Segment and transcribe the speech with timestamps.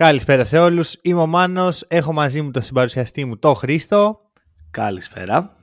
[0.00, 0.96] Καλησπέρα σε όλους.
[1.02, 1.84] Είμαι ο Μάνος.
[1.88, 4.20] Έχω μαζί μου τον συμπαρουσιαστή μου, τον Χρήστο.
[4.70, 5.56] Καλησπέρα.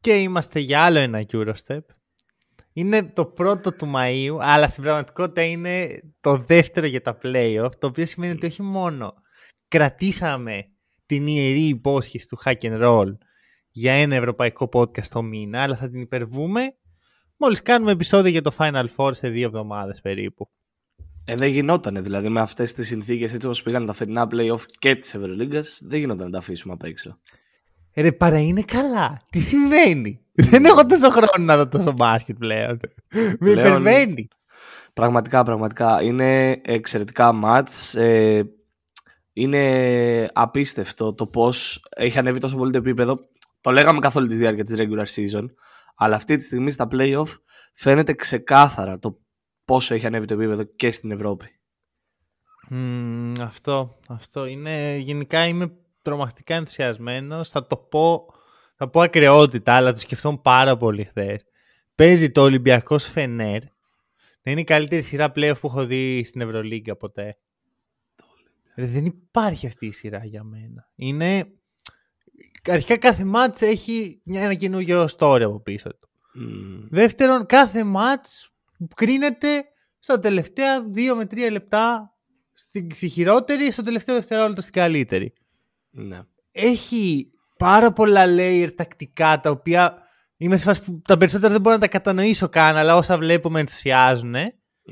[0.00, 1.80] Και είμαστε για άλλο ένα Eurostep.
[2.72, 7.86] Είναι το πρώτο του Μαΐου, αλλά στην πραγματικότητα είναι το δεύτερο για τα playoff, το
[7.86, 9.14] οποίο σημαίνει ότι όχι μόνο
[9.68, 10.64] κρατήσαμε
[11.06, 13.16] την ιερή υπόσχεση του Hack and Roll
[13.70, 16.76] για ένα ευρωπαϊκό podcast το μήνα, αλλά θα την υπερβούμε
[17.36, 20.50] μόλις κάνουμε επεισόδιο για το Final Four σε δύο εβδομάδες περίπου.
[21.24, 24.94] Ε, δεν γινότανε δηλαδή με αυτές τις συνθήκες έτσι όπως πήγαν τα φετινά playoff και
[24.94, 27.18] της Ευρωλίγκας δεν γινόταν να τα αφήσουμε απ' έξω.
[27.92, 29.22] Ε, ρε, παρά είναι καλά.
[29.30, 32.80] Τι συμβαίνει; δεν έχω τόσο χρόνο να δω τόσο μπάσκετ πλέον.
[33.38, 34.28] Με υπερβαίνει.
[34.92, 36.02] Πραγματικά, πραγματικά.
[36.02, 37.94] Είναι εξαιρετικά μάτς.
[37.94, 38.50] Ε,
[39.32, 43.18] είναι απίστευτο το πώς έχει ανέβει τόσο πολύ το επίπεδο.
[43.60, 45.44] Το λέγαμε καθ' όλη τη διάρκεια της regular season.
[45.96, 47.26] Αλλά αυτή τη στιγμή στα playoff
[47.74, 49.18] φαίνεται ξεκάθαρα το
[49.64, 51.46] πόσο έχει ανέβει το επίπεδο και στην Ευρώπη.
[53.40, 58.26] αυτό, αυτό είναι, γενικά είμαι τρομακτικά ενθουσιασμένος, θα το πω,
[58.76, 61.44] θα πω ακρεότητα, αλλά το σκεφτόμουν πάρα πολύ χθες.
[61.94, 63.62] Παίζει το Ολυμπιακός Φενέρ,
[64.42, 67.38] να είναι η καλύτερη σειρά playoff που έχω δει στην Ευρωλίγκα ποτέ.
[68.74, 70.90] δεν υπάρχει αυτή η σειρά για μένα.
[70.94, 71.46] Είναι...
[72.68, 76.08] Αρχικά κάθε μάτς έχει ένα καινούργιο story από πίσω του.
[76.90, 78.53] Δεύτερον, κάθε μάτς
[78.94, 79.64] κρίνεται
[79.98, 82.14] στα τελευταία 2 με 3 λεπτά
[82.90, 85.32] στη χειρότερη, στο τελευταίο δευτερόλεπτο στην καλύτερη.
[85.90, 86.20] Ναι.
[86.52, 89.98] Έχει πάρα πολλά layer τακτικά τα οποία
[90.36, 93.50] είμαι σε φάση που τα περισσότερα δεν μπορώ να τα κατανοήσω καν, αλλά όσα βλέπω
[93.50, 94.34] με ενθουσιάζουν.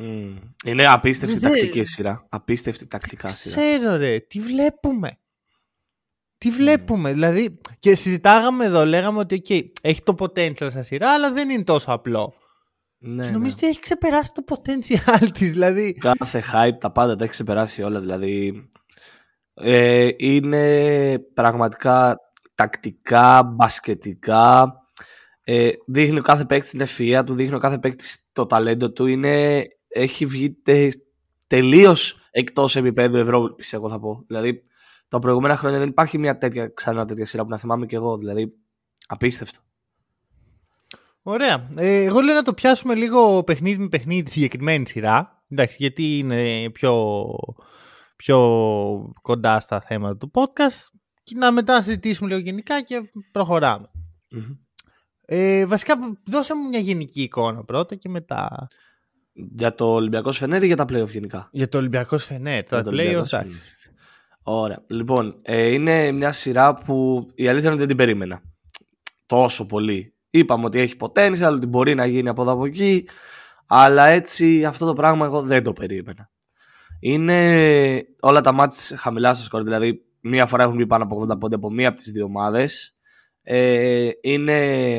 [0.00, 0.38] Mm.
[0.64, 1.48] Είναι απίστευτη Δε...
[1.48, 2.26] τακτική σειρά.
[2.28, 3.56] Απίστευτη τακτικά σειρά.
[3.56, 5.18] Ξέρω ρε, τι βλέπουμε;
[6.38, 7.58] Τι βλέπουμε, δηλαδή.
[7.78, 11.92] Και συζητάγαμε εδώ, λέγαμε ότι okay, έχει το potential στα σειρά, αλλά δεν είναι τόσο
[11.92, 12.34] απλό.
[13.04, 13.56] Ναι, και νομίζω ναι.
[13.56, 15.52] ότι έχει ξεπεράσει το potential της.
[15.52, 15.94] Δηλαδή...
[15.94, 18.00] Κάθε hype, τα πάντα τα έχει ξεπεράσει όλα.
[18.00, 18.64] Δηλαδή,
[19.54, 22.16] ε, είναι πραγματικά
[22.54, 24.76] τακτικά, μπασκετικά.
[25.44, 29.06] Ε, δείχνει ο κάθε παίκτης την ευφυΐα του, δείχνει ο κάθε παίκτης το ταλέντο του.
[29.06, 30.88] Είναι, έχει βγει τε,
[31.46, 34.24] τελείως εκτός επίπεδου Ευρώπης, εγώ θα πω.
[34.26, 34.62] Δηλαδή,
[35.08, 38.18] τα προηγούμενα χρόνια δεν υπάρχει μια τέτοια, ξανά τέτοια σειρά που να θυμάμαι και εγώ.
[38.18, 38.52] Δηλαδή,
[39.06, 39.60] απίστευτο.
[41.22, 41.68] Ωραία.
[41.76, 45.44] Ε, εγώ λέω να το πιάσουμε λίγο παιχνίδι με παιχνίδι τη συγκεκριμένη σειρά.
[45.48, 47.24] Εντάξει, γιατί είναι πιο,
[48.16, 48.38] πιο
[49.22, 50.90] κοντά στα θέματα του podcast.
[51.22, 53.90] Και να μετά συζητήσουμε λίγο γενικά και προχωραμε
[55.24, 55.94] Ε, βασικά,
[56.24, 58.68] δώσε μου μια γενική εικόνα πρώτα και μετά.
[59.32, 62.64] Για το Ολυμπιακός Σφενέρ ή για τα playoff γενικά; Για το Ολυμπιακός Σφενέρ.
[62.64, 63.44] Τα playoff,
[64.42, 64.82] Ωραία.
[64.88, 68.42] Λοιπόν, ε, είναι μια σειρά που η αλήθεια είναι ότι δεν την περίμενα
[69.26, 70.11] τόσο πολύ.
[70.34, 73.08] Είπαμε ότι έχει potential, ότι μπορεί να γίνει από εδώ από εκεί,
[73.66, 76.30] αλλά έτσι αυτό το πράγμα εγώ δεν το περίμενα.
[77.00, 81.38] Είναι όλα τα μάτια χαμηλά στο σκορ, δηλαδή μία φορά έχουν μπει πάνω από 80
[81.40, 82.96] πόντι από μία από τις δύο ομάδες.
[83.42, 84.98] Ε, είναι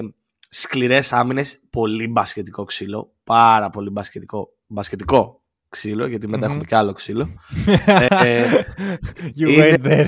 [0.50, 6.92] σκληρές άμυνες, πολύ μπασκετικό ξύλο, πάρα πολύ μπασκετικό, μπασκετικό ξύλο, γιατί μετά έχουμε και άλλο
[6.92, 7.28] ξύλο.
[8.10, 8.46] ε,
[9.40, 9.80] you είναι...
[9.84, 10.08] there.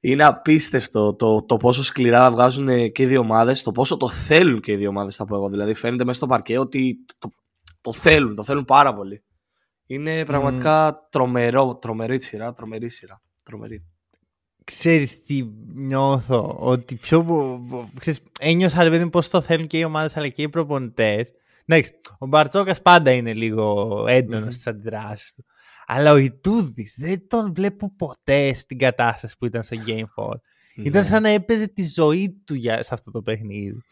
[0.00, 4.60] Είναι απίστευτο το, το πόσο σκληρά βγάζουν και οι δύο ομάδες, το πόσο το θέλουν
[4.60, 5.48] και οι δύο ομάδες, θα πω εγώ.
[5.48, 7.30] Δηλαδή, φαίνεται μέσα στο παρκέ ότι το,
[7.80, 9.22] το, θέλουν, το θέλουν πάρα πολύ.
[9.86, 10.98] Είναι πραγματικά mm.
[11.10, 13.22] τρομερό, τρομερή σειρά, τρομερή σειρά.
[13.44, 13.84] Τρομερή.
[14.64, 15.42] Ξέρεις τι
[15.74, 17.26] νιώθω, ότι πιο...
[18.00, 21.30] Ξέρεις, ένιωσα ρε παιδί πώς το θέλουν και οι ομάδες αλλά και οι προπονητές.
[21.66, 24.52] Εντάξει, ο Μπαρτσόκας πάντα είναι λίγο έντονος mm-hmm.
[24.52, 25.44] στις αντιδράσεις του.
[25.90, 30.28] Αλλά ο Ιτούδης δεν τον βλέπω ποτέ στην κατάσταση που ήταν στο Game 4.
[30.74, 30.88] Ναι.
[30.88, 33.82] Ήταν σαν να έπαιζε τη ζωή του για, σε αυτό το παιχνίδι.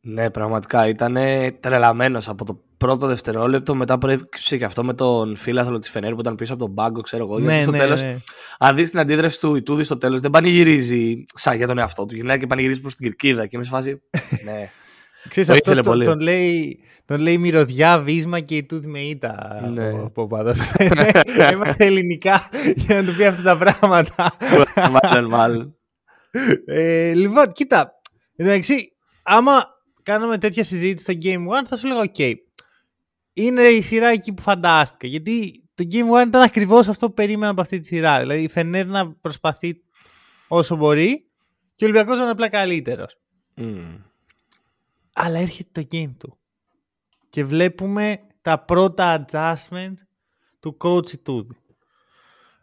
[0.00, 1.16] Ναι, πραγματικά ήταν
[1.60, 3.74] τρελαμένος από το πρώτο δευτερόλεπτο.
[3.74, 7.00] Μετά προέκυψε και αυτό με τον φίλαθλο της Φενέρ που ήταν πίσω από τον πάγκο,
[7.00, 7.38] ξέρω εγώ.
[7.38, 8.16] Ναι, γιατί στο ναι, τέλος, ναι.
[8.58, 12.14] αν δεις την αντίδραση του Ιτούδη στο τέλος, δεν πανηγυρίζει σαν για τον εαυτό του.
[12.14, 14.02] Γυρνάει και πανηγυρίζει προς την κερκίδα και με σε φάση.
[14.46, 14.70] ναι.
[15.28, 19.60] Ξέρεις, το αυτός τον, τον, λέει, τον λέει μυρωδιά, βίσμα και η τούτη με ήττα
[19.72, 19.92] ναι.
[19.92, 20.72] ο Ποπάδος.
[21.52, 24.36] Είμαστε ελληνικά για να του πει αυτά τα πράγματα.
[25.02, 25.76] μάλλον, μάλλον.
[26.64, 27.92] Ε, λοιπόν, κοίτα,
[28.36, 28.92] εντάξει,
[29.22, 29.64] άμα
[30.02, 32.34] κάναμε τέτοια συζήτηση στο Game One θα σου λέγα ok.
[33.32, 35.06] Είναι η σειρά εκεί που φαντάστηκα.
[35.06, 38.18] Γιατί το Game One ήταν ακριβώς αυτό που περίμενα από αυτή τη σειρά.
[38.18, 39.82] Δηλαδή η Φενέρ να προσπαθεί
[40.48, 41.26] όσο μπορεί
[41.74, 43.16] και ο Ολυμπιακός να είναι απλά καλύτερος.
[43.56, 43.98] Mm.
[45.12, 46.38] Αλλά έρχεται το game του.
[47.28, 49.94] Και βλέπουμε τα πρώτα adjustment
[50.60, 51.56] του coach του.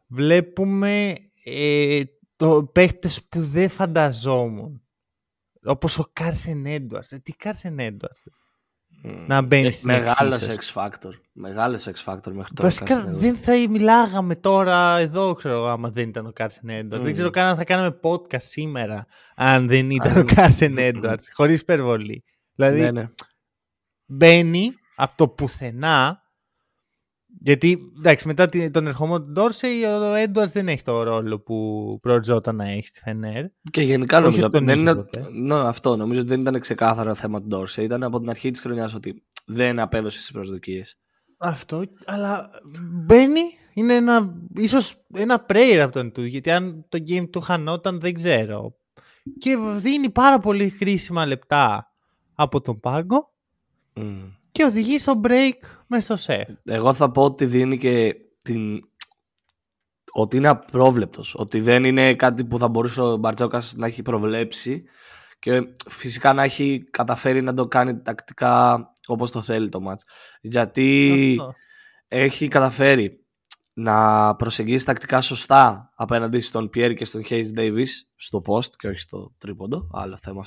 [0.08, 2.04] Βλέπουμε ε,
[2.38, 4.82] το παίχτες που δεν φανταζόμουν.
[5.64, 7.12] Όπως ο Κάρσεν Έντουαρτς.
[7.12, 8.24] Ε, τι Κάρσεν Έντουαρτς.
[9.28, 11.12] να μπαίνει στην Μεγάλος X Factor.
[11.34, 12.70] Μεγάλος X Factor μέχρι τώρα.
[12.70, 17.02] Βασικά δεν θα μιλάγαμε τώρα εδώ, ξέρω άμα δεν ήταν ο Carson Edwards.
[17.02, 19.06] Δεν ξέρω καν αν θα κάναμε podcast σήμερα,
[19.36, 21.24] αν δεν ήταν ο Carson Edwards.
[21.34, 22.24] Χωρίς υπερβολή.
[22.60, 23.10] Δηλαδή, ναι, ναι.
[24.06, 26.22] μπαίνει από το πουθενά.
[27.42, 32.56] Γιατί εντάξει, μετά τον ερχομό του Ντόρσεϊ, ο Έντουαρτ δεν έχει το ρόλο που προοριζόταν
[32.56, 33.46] να έχει στη Φενέρ.
[33.72, 35.06] Και γενικά νομίζω ότι δεν είναι.
[35.34, 37.86] Ναι, αυτό νομίζω ότι δεν ήταν ξεκάθαρο θέμα του Ντόρσεϊ.
[37.86, 40.98] Ήταν από την αρχή της χρονιάς ότι δεν απέδωσε τι προσδοκίες.
[41.38, 42.50] Αυτό, αλλά
[43.06, 43.42] μπαίνει,
[43.74, 48.14] είναι ένα, ίσως ένα prayer από τον του, γιατί αν το game του χανόταν δεν
[48.14, 48.74] ξέρω.
[49.40, 51.89] Και δίνει πάρα πολύ χρήσιμα λεπτά
[52.42, 53.34] από τον πάγκο
[54.52, 56.50] και οδηγεί στο break μέσα στο σεφ.
[56.66, 58.80] Εγώ θα πω ότι δίνει και την...
[60.12, 64.84] ότι είναι απρόβλεπτος, ότι δεν είναι κάτι που θα μπορούσε ο Μπαρτζόκας να έχει προβλέψει
[65.40, 70.04] και φυσικά να έχει καταφέρει να το κάνει τακτικά όπως το θέλει το μάτς.
[70.42, 71.38] Γιατί
[72.08, 73.26] έχει καταφέρει
[73.74, 79.00] να προσεγγίσει τακτικά σωστά απέναντι στον Πιέρ και στον Hayes Davis στο post και όχι
[79.00, 80.40] στο τρίποντο, άλλο θέμα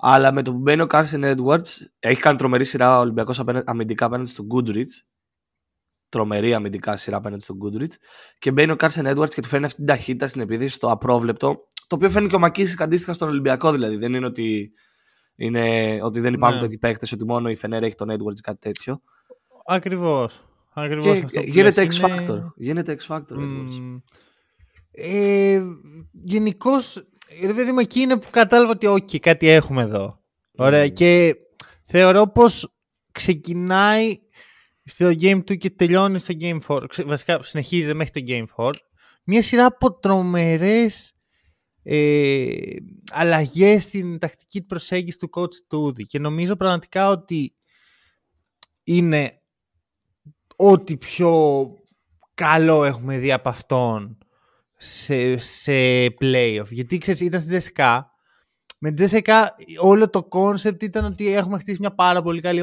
[0.00, 1.68] Αλλά με το που μπαίνει ο Carson Edwards,
[1.98, 4.90] έχει κάνει τρομερή σειρά ο Ολυμπιακός αμυντικά απέναντι στον Goodrich.
[6.08, 7.94] Τρομερή αμυντικά σειρά απέναντι στον Goodrich.
[8.38, 11.66] Και μπαίνει ο Carson Edwards και του φέρνει αυτή την ταχύτητα στην επίθεση, στο απρόβλεπτο.
[11.86, 13.96] Το οποίο φέρνει και ο Μακίσικ αντίστοιχα στον Ολυμπιακό δηλαδή.
[13.96, 14.72] Δεν είναι ότι,
[15.36, 16.64] είναι, ότι δεν υπάρχουν ναι.
[16.66, 19.00] τέτοιοι παίκτες, ότι μόνο η Φενέρα έχει τον Edwards ή κάτι τέτοιο.
[19.66, 20.44] Ακριβώς.
[20.74, 22.40] Ακριβώς και γίνεται X Factor.
[22.56, 23.36] Γίνεται X Factor.
[23.36, 24.00] Mm.
[24.90, 25.62] Ε,
[26.12, 27.04] Γενικώς,
[27.46, 30.20] ρε παιδί μου, εκεί είναι που κατάλαβα ότι όχι, κάτι έχουμε εδώ.
[30.56, 30.88] Ωραία.
[30.88, 31.36] Και
[31.82, 32.74] θεωρώ πως
[33.12, 34.18] ξεκινάει
[34.84, 37.04] στο Game 2 και τελειώνει στο Game 4.
[37.06, 38.72] Βασικά συνεχίζεται μέχρι το Game 4.
[39.24, 41.14] Μια σειρά από τρομερές
[41.82, 42.52] ε,
[43.10, 46.06] αλλαγές στην τακτική προσέγγιση του coach Ιτούδη.
[46.06, 47.54] Και νομίζω πραγματικά ότι
[48.82, 49.40] είναι
[50.56, 51.66] ό,τι πιο
[52.34, 54.18] καλό έχουμε δει από αυτόν
[54.82, 55.72] σε, σε
[56.20, 56.68] playoff.
[56.70, 58.10] Γιατί ξέρεις, ήταν στην ΤΣΣΚΑ.
[58.78, 62.62] Με την ΤΣΣΚΑ όλο το concept ήταν ότι έχουμε χτίσει μια πάρα πολύ καλή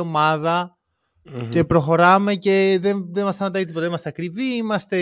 [1.50, 3.80] και προχωράμε και δεν, δεν μας σταματάει τίποτα.
[3.80, 4.98] Δεν είμαστε ακριβοί, είμαστε,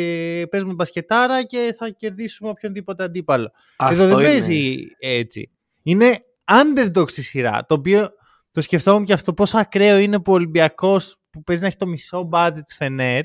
[0.51, 3.51] παίζουμε μπασκετάρα και θα κερδίσουμε οποιονδήποτε αντίπαλο.
[3.89, 5.51] Εδώ δεν παίζει έτσι.
[5.83, 8.09] Είναι underdog στη σειρά, το οποίο
[8.51, 11.87] το σκεφτόμουν και αυτό πόσο ακραίο είναι που ο Ολυμπιακός που παίζει να έχει το
[11.87, 13.23] μισό budget της Φενέρ.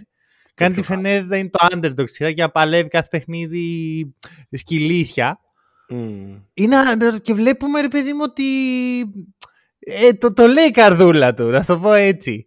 [0.60, 4.14] Κάνει τη Φενέρ να είναι το underdog σειρά και να παλεύει κάθε παιχνίδι
[4.50, 5.38] σκυλίσια.
[5.90, 6.42] Mm.
[6.54, 8.44] Είναι underdog και βλέπουμε ρε παιδί μου ότι
[9.78, 12.46] ε, το, το λέει η καρδούλα του, να το πω έτσι.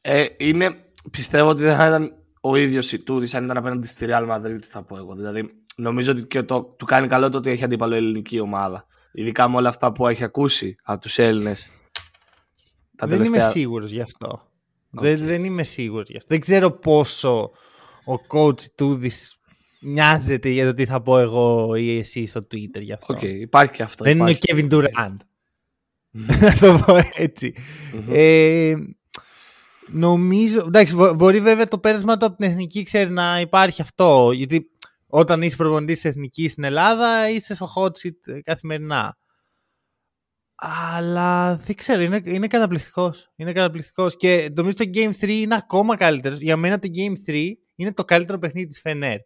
[0.00, 0.74] Ε, είναι,
[1.10, 4.58] πιστεύω ότι δεν θα ήταν ο ίδιος η Τούδη αν ήταν απέναντι στη Real Madrid,
[4.62, 5.14] θα πω εγώ.
[5.14, 8.86] Δηλαδή, νομίζω ότι και το, του κάνει καλό το ότι έχει αντίπαλο ελληνική ομάδα.
[9.12, 11.70] Ειδικά με όλα αυτά που έχει ακούσει από τους Έλληνες
[13.04, 14.50] δεν είμαι σίγουρος γι' αυτό.
[14.90, 16.28] Δεν, δεν είμαι σίγουρος γι' αυτό.
[16.30, 17.50] Δεν ξέρω πόσο
[18.04, 19.36] ο coach Τούδης
[19.80, 23.14] νοιάζεται για το τι θα πω εγώ ή εσύ στο Twitter γι' αυτό.
[23.14, 24.04] Okay, υπάρχει και αυτό.
[24.04, 24.38] Δεν υπάρχει.
[24.48, 25.16] είναι ο Kevin Durant.
[26.40, 27.54] Να το πω ετσι
[28.10, 28.74] ε,
[29.86, 34.30] νομίζω, εντάξει, μπορεί βέβαια το πέρασμα του από την εθνική ξέρεις να υπάρχει αυτό.
[34.32, 34.70] Γιατί
[35.06, 39.16] όταν είσαι προπονητής εθνικής στην Ελλάδα είσαι στο hot seat καθημερινά.
[40.58, 43.32] Αλλά δεν ξέρω, είναι, είναι καταπληκτικός.
[43.36, 44.16] Είναι καταπληκτικός.
[44.16, 46.38] Και νομίζω το Game 3 είναι ακόμα καλύτερος.
[46.38, 49.18] Για μένα το Game 3 είναι το καλύτερο παιχνίδι της Φενέρ.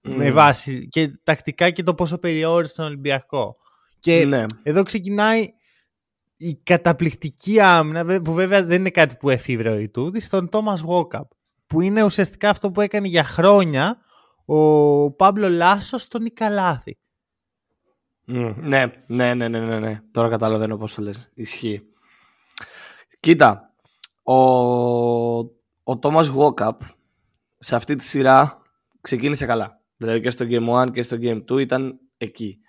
[0.00, 3.54] Με βάση και τακτικά και το πόσο περιόρισε τον Ολυμπιακός.
[4.00, 4.44] Και ναι.
[4.62, 5.48] εδώ ξεκινάει
[6.36, 11.30] η καταπληκτική άμυνα, που βέβαια δεν είναι κάτι που εφήβρε ο Ιτούδη, στον Τόμα Βόκαπ.
[11.66, 13.98] Που είναι ουσιαστικά αυτό που έκανε για χρόνια
[14.44, 16.24] ο Πάμπλο Λάσο στον
[18.26, 18.60] Ικαλάθη.
[18.60, 20.00] Ναι, ναι, ναι, ναι, ναι, ναι.
[20.10, 21.30] Τώρα καταλαβαίνω πώς το λες.
[21.34, 21.82] Ισχύει.
[23.20, 23.74] Κοίτα,
[24.22, 24.34] ο,
[25.82, 26.76] ο Thomas Walkup
[27.58, 28.62] σε αυτή τη σειρά
[29.00, 29.80] ξεκίνησε καλά.
[29.96, 32.60] Δηλαδή και στο Game 1 και στο Game 2 ήταν εκεί.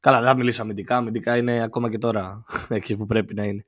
[0.00, 0.96] Καλά, δεν θα μιλήσω αμυντικά.
[0.96, 3.64] Αμυντικά είναι ακόμα και τώρα εκεί που πρέπει να είναι.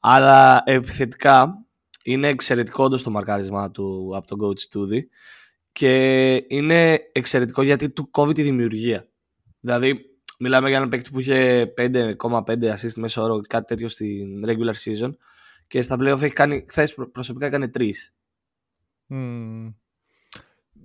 [0.00, 1.64] Αλλά επιθετικά
[2.04, 5.08] είναι εξαιρετικό όντως το μαρκάρισμα του από τον coach Τούδη
[5.72, 9.08] και είναι εξαιρετικό γιατί του κόβει τη δημιουργία.
[9.60, 10.11] Δηλαδή
[10.44, 15.10] Μιλάμε για έναν παίκτη που είχε 5,5 assist μέσω όρο, κάτι τέτοιο στην regular season.
[15.66, 17.90] Και στα playoff έχει κάνει, χθες προσωπικά έκανε 3.
[19.08, 19.74] Mm.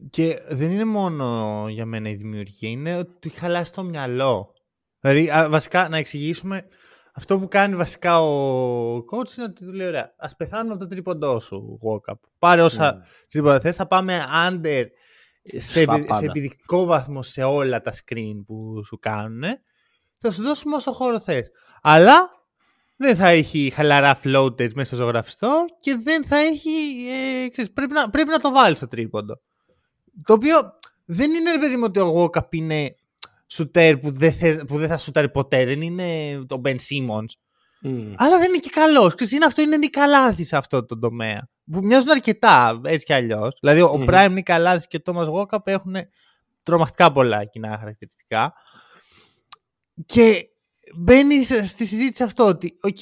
[0.09, 4.53] Και δεν είναι μόνο για μένα η δημιουργία, είναι ότι χαλάσει το μυαλό.
[4.99, 6.67] Δηλαδή, βασικά, να εξηγήσουμε,
[7.13, 10.87] αυτό που κάνει βασικά ο coach είναι ότι του λέει, ωραία, ας πεθάνουμε από το
[10.89, 12.19] τρίποντό σου, walk up.
[12.39, 13.25] Πάρε όσα mm.
[13.27, 14.85] τρίποντα θες, θα πάμε under
[15.55, 15.79] σε,
[16.11, 19.43] σε επιδεικτικό βαθμό σε όλα τα screen που σου κάνουν,
[20.17, 21.51] θα σου δώσουμε όσο χώρο θες.
[21.81, 22.29] Αλλά
[22.97, 26.69] δεν θα έχει χαλαρά floaters μέσα στο ζωγραφιστό και δεν θα έχει.
[27.09, 29.41] Ε, ξέρεις, πρέπει, να, πρέπει να το βάλει στο τρίποντο.
[30.23, 30.55] Το οποίο
[31.05, 32.95] δεν είναι ρε παιδί μου ότι ο Walkup είναι
[33.47, 35.65] σουτέρ που δεν, θες, που δεν θα σουτάρει ποτέ.
[35.65, 37.31] Δεν είναι το Ben Simmons.
[37.83, 38.13] Mm.
[38.17, 39.13] Αλλά δεν είναι και καλός.
[39.29, 41.49] Είναι αυτό, είναι Νικ Καλάθη σε αυτό το τομέα.
[41.71, 43.57] Που μοιάζουν αρκετά έτσι κι αλλιώς.
[43.61, 44.05] Δηλαδή, ο Μμμ.
[44.09, 45.95] Prime Νικ Καλάθη και ο Thomas Walkup έχουν
[46.63, 48.53] τρομακτικά πολλά κοινά χαρακτηριστικά.
[50.05, 50.43] Και
[50.95, 53.01] μπαίνει στη συζήτηση αυτό ότι, οκ,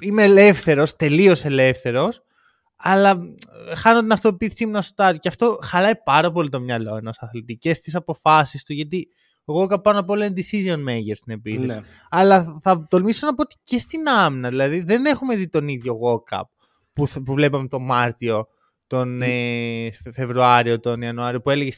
[0.00, 2.22] είμαι ελεύθερος, τελείως ελεύθερος,
[2.76, 3.10] αλλά
[3.70, 5.18] ε, χάνω την αυτοπεποίθησή μου να σουτάρει.
[5.18, 9.08] Και αυτό χαλάει πάρα πολύ το μυαλό ενός αθλητή και στις αποφάσεις του, γιατί
[9.52, 11.66] ο Walkup πάνω απ' όλα είναι decision maker στην επίθεση.
[11.66, 11.80] Ναι.
[12.10, 14.48] Αλλά θα τολμήσω να πω ότι και στην άμυνα.
[14.48, 16.42] Δηλαδή δεν έχουμε δει τον ίδιο Walkup
[16.92, 18.46] που, θ- που βλέπαμε τον Μάρτιο,
[18.86, 21.70] τον ε, Φε- Φεβρουάριο, τον Ιανουάριο που έλεγε.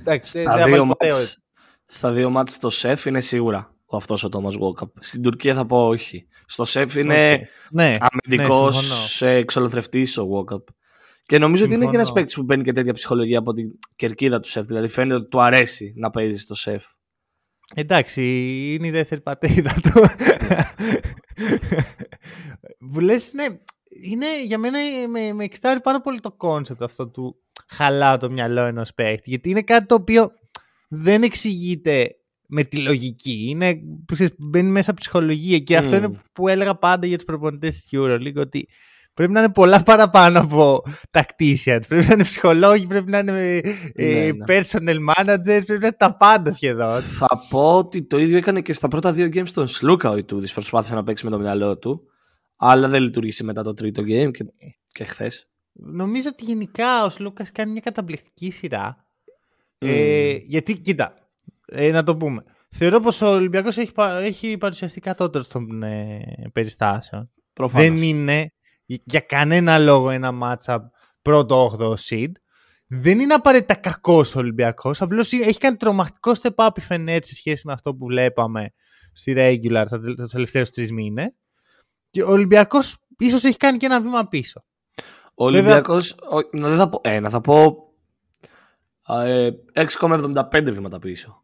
[0.00, 1.38] Εντάξει, δεν Στα θα δύο, βάλει ποτέ ο- ματς,
[1.86, 4.90] στα δύο ματς στο ΣΕΦ είναι σίγουρα ο αυτός ο Thomas Walkup.
[5.00, 6.26] Στην Τουρκία θα πω όχι.
[6.46, 7.40] Στο ΣΕΦ είναι Οκ.
[7.70, 9.30] Ναι, αμυντικός ναι, συμφωνώ.
[9.32, 10.62] ε, εξολοθρευτής ο Walkup.
[11.26, 12.14] Και νομίζω ότι είναι και ένας Συμφωνώ.
[12.14, 14.64] παίκτης που παίρνει και τέτοια ψυχολογία από την κερκίδα του ΣΕΦ.
[14.66, 16.84] Δηλαδή φαίνεται ότι του αρέσει να παίζει στο ΣΕΦ.
[17.74, 18.22] Εντάξει,
[18.74, 19.92] είναι η δεύτερη πατρίδα του.
[22.92, 23.44] που λες, ναι,
[24.02, 27.36] είναι, για μένα με, με εξιτάρει πάρα πολύ το concept αυτό του
[27.68, 29.30] χαλάω το μυαλό ενός παίκτη.
[29.30, 30.32] Γιατί είναι κάτι το οποίο
[30.88, 33.46] δεν εξηγείται με τη λογική.
[33.48, 33.80] Είναι,
[34.12, 35.58] ξέρεις, μπαίνει μέσα από ψυχολογία.
[35.58, 36.04] Και αυτό Μμμ.
[36.04, 38.68] είναι που έλεγα πάντα για τους προπονητές της EuroLeague, ότι
[39.14, 41.80] πρέπει να είναι πολλά παραπάνω από tacticians.
[41.88, 43.56] Πρέπει να είναι ψυχολόγοι, πρέπει να είναι
[43.94, 44.44] ε, Ναι, ναι.
[44.46, 47.00] personal managers, πρέπει να είναι τα πάντα σχεδόν.
[47.00, 50.52] Θα πω ότι το ίδιο έκανε και στα πρώτα δύο games τον Σλούκα ο Ιτούδης.
[50.52, 52.02] Προσπάθησε να παίξει με το μυαλό του.
[52.56, 54.44] Αλλά δεν λειτουργήσε μετά το τρίτο game και,
[54.92, 55.46] και χθες.
[55.72, 59.06] Νομίζω ότι γενικά ο Σλούκας κάνει μια καταπληκτική σειρά.
[59.78, 61.14] Ε, γιατί, κοίτα,
[61.66, 62.42] ε, να το πούμε.
[62.70, 66.20] Θεωρώ πως ο Ολυμπιακός έχει, πα- έχει παρουσιαστεί κατώτερος των ε,
[66.52, 67.30] περιστάσεων.
[67.60, 68.52] Δεν είναι
[69.04, 70.78] για κανένα λόγο ένα matchup
[71.22, 72.30] πρώτο 8 seed.
[72.86, 75.02] Δεν είναι απαραίτητα κακός ο Ολυμπιακός.
[75.02, 78.72] Απλώς έχει κάνει τρομακτικό step up η Φενέτ σε σχέση με αυτό που βλέπαμε
[79.12, 81.28] στη regular τα τε- τους τελευταίους τρεις μήνες.
[82.10, 84.64] Και ο Ολυμπιακός ίσως έχει κάνει και ένα βήμα πίσω.
[85.34, 86.14] Ο Ολυμπιακός.
[86.52, 87.76] Δεν θα πω ένα, θα πω.
[89.08, 91.41] ε, 6,75 βήματα πίσω.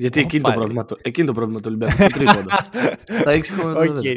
[0.00, 0.58] Γιατί Ω, εκείνη το, πάλι.
[0.60, 1.94] πρόβλημα, του- εκείνη το πρόβλημα του Ολυμπιακού.
[2.02, 2.46] στο τρίποντο.
[3.24, 3.88] Τα 6,75.
[3.88, 4.14] Οκ, ναι,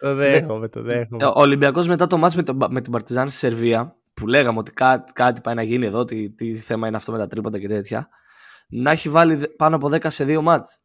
[0.00, 1.24] το δέχομαι, το δέχομαι.
[1.24, 4.58] Ε, Ο Ολυμπιακός μετά το ματς με, το, με την Παρτιζάν στη Σερβία, που λέγαμε
[4.58, 7.58] ότι κάτι, κάτι πάει να γίνει εδώ, τι, τι θέμα είναι αυτό με τα τρίποντα
[7.58, 8.08] και τέτοια,
[8.68, 10.78] να έχει βάλει δε- πάνω από 10 σε δύο ματς.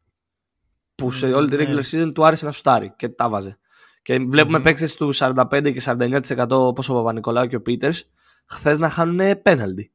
[0.94, 1.64] Που σε όλη τη Ναι.
[1.64, 3.58] regular season του άρεσε να σουτάρει και τα 'βαζε.
[4.02, 4.64] Και βλέπουμε Μμμ.
[4.64, 8.04] παίκτες του 45 και 49% όπως ο Παπα-Νικολάου και ο Πίτερς
[8.46, 9.92] χθες να χάνουν πέναλτι.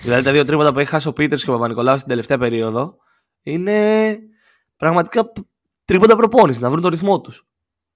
[0.00, 2.96] δηλαδή τα δύο τρίποτα που έχει χάσει ο Πίτερς και ο Παπα-Νικολάου στην τελευταία περίοδο
[3.46, 4.18] είναι
[4.76, 5.46] πραγματικά π-
[5.84, 7.46] τρίποτα προπόνηση, να βρουν το ρυθμό τους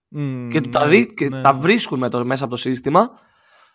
[0.09, 1.40] Μμμ, και, του τα, δει, και ναι.
[1.40, 3.11] τα βρίσκουν με το, μέσα από το σύστημα.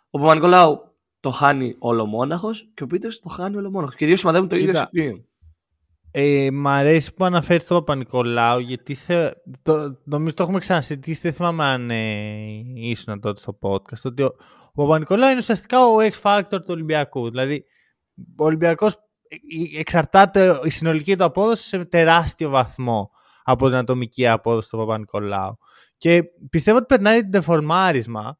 [0.09, 3.93] Ο Παπα-Νικολάου το χάνει ολομόναχο και ο Πίτερς το χάνει ολομόναχο.
[3.97, 4.89] Και οι δύο σημαδεύουν το ίδιο Κοίτα.
[4.93, 5.23] CPM.
[6.11, 9.31] Ε, μ' αρέσει που αναφέρεις τον Παπα-Νικολάου, γιατί θε...
[9.61, 14.35] το, νομίζω το έχουμε ξανασυζητήσει, δεν θυμάμαι αν ε, ήσουν τότε στο podcast, ότι ο,
[14.73, 17.29] ο Παπα-Νικολάου είναι ουσιαστικά ο X-Factor του Ολυμπιακού.
[17.29, 17.65] Δηλαδή,
[18.37, 18.97] ο Ολυμπιακός ε,
[19.77, 23.11] εξαρτάται η συνολική του απόδοση σε τεράστιο βαθμό
[23.43, 25.57] από την ατομική απόδοση του Παπα-Νικολάου.
[25.97, 28.37] Και πιστεύω ότι περνάει την τεφορμάρισμα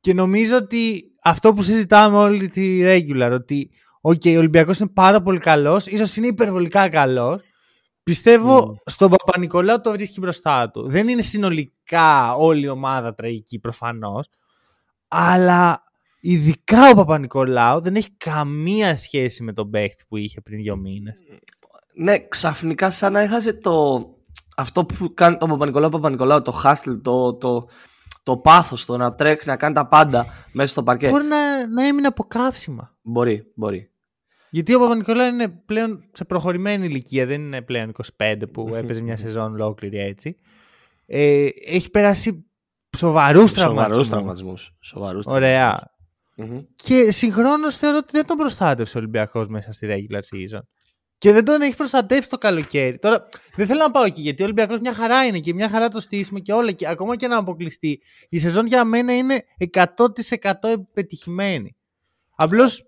[0.00, 3.70] και νομίζω ότι αυτό που συζητάμε όλη τη regular, ότι
[4.08, 7.42] Οκ, ο Ολυμπιακός είναι πάρα πολύ καλός, ίσως είναι υπερβολικά καλός.
[8.02, 8.74] Πιστεύω Μμμ.
[8.84, 10.88] στον Παπανικολάου το βρίσκει μπροστά του.
[10.88, 14.28] Δεν είναι συνολικά όλη η ομάδα τραγική προφανώς.
[15.08, 15.85] Αλλά
[16.30, 21.14] ειδικά ο Παπανικολάου δεν έχει καμία σχέση με τον παίχτη που είχε πριν δύο μήνες.
[21.94, 24.06] Ναι, ξαφνικά σαν να έχασε το.
[24.56, 27.68] Αυτό που κάνει τον Παπανικολάου, Παπανικολάου, το hustle, το, το,
[28.22, 31.08] το πάθος, το να τρέξει, να κάνει τα πάντα μέσα στο παρκέ.
[31.08, 32.96] Μπορεί να, να έμεινε από καύσιμα.
[33.02, 33.90] Μπορεί, μπορεί.
[34.50, 39.16] Γιατί ο Παπα-Νικολάου είναι πλέον σε προχωρημένη ηλικία, δεν είναι πλέον 25 που έπαιζε μια
[39.16, 40.36] σεζόν ολόκληρη έτσι.
[41.06, 42.46] Ε, έχει περάσει
[42.96, 44.08] σοβαρούς Σοβαρούς τραυματισμούς.
[44.08, 44.76] τραυματισμούς.
[44.80, 45.94] Σοβαρούς Ωραία.
[46.36, 46.60] Τραυματισμούς.
[46.60, 46.64] Μμμ.
[46.76, 50.60] Και συγχρόνως θεωρώ ότι δεν τον προστάτευσε ο Ολυμπιακός μέσα στη regular season.
[51.18, 52.98] Και δεν τον έχει προστατεύσει το καλοκαίρι.
[52.98, 55.88] Τώρα δεν θέλω να πάω εκεί γιατί ο Ολυμπιακός μια χαρά είναι και μια χαρά
[55.88, 56.72] το στήσιμο και όλα.
[56.72, 58.02] Και ακόμα και να αποκλειστεί.
[58.28, 59.84] Η σεζόν για μένα είναι 100%
[60.92, 61.76] πετυχημένη.
[62.36, 62.86] Απλώς.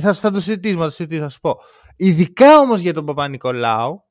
[0.00, 1.56] Θα, θα το συζητήσουμε, θα το συζητήσω, θα σου πω.
[1.96, 4.04] Ειδικά όμως για τον Παπανικολάου,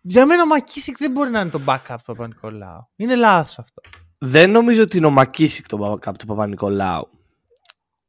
[0.00, 2.88] για μένα ο ΜακΚίσικ δεν μπορεί να είναι το backup του Παπα-Νικολάου.
[2.96, 3.80] Είναι λάθος αυτό.
[4.24, 7.08] Δεν νομίζω ότι είναι ο ΜακΚίσικ το backup του Παπανικολάου.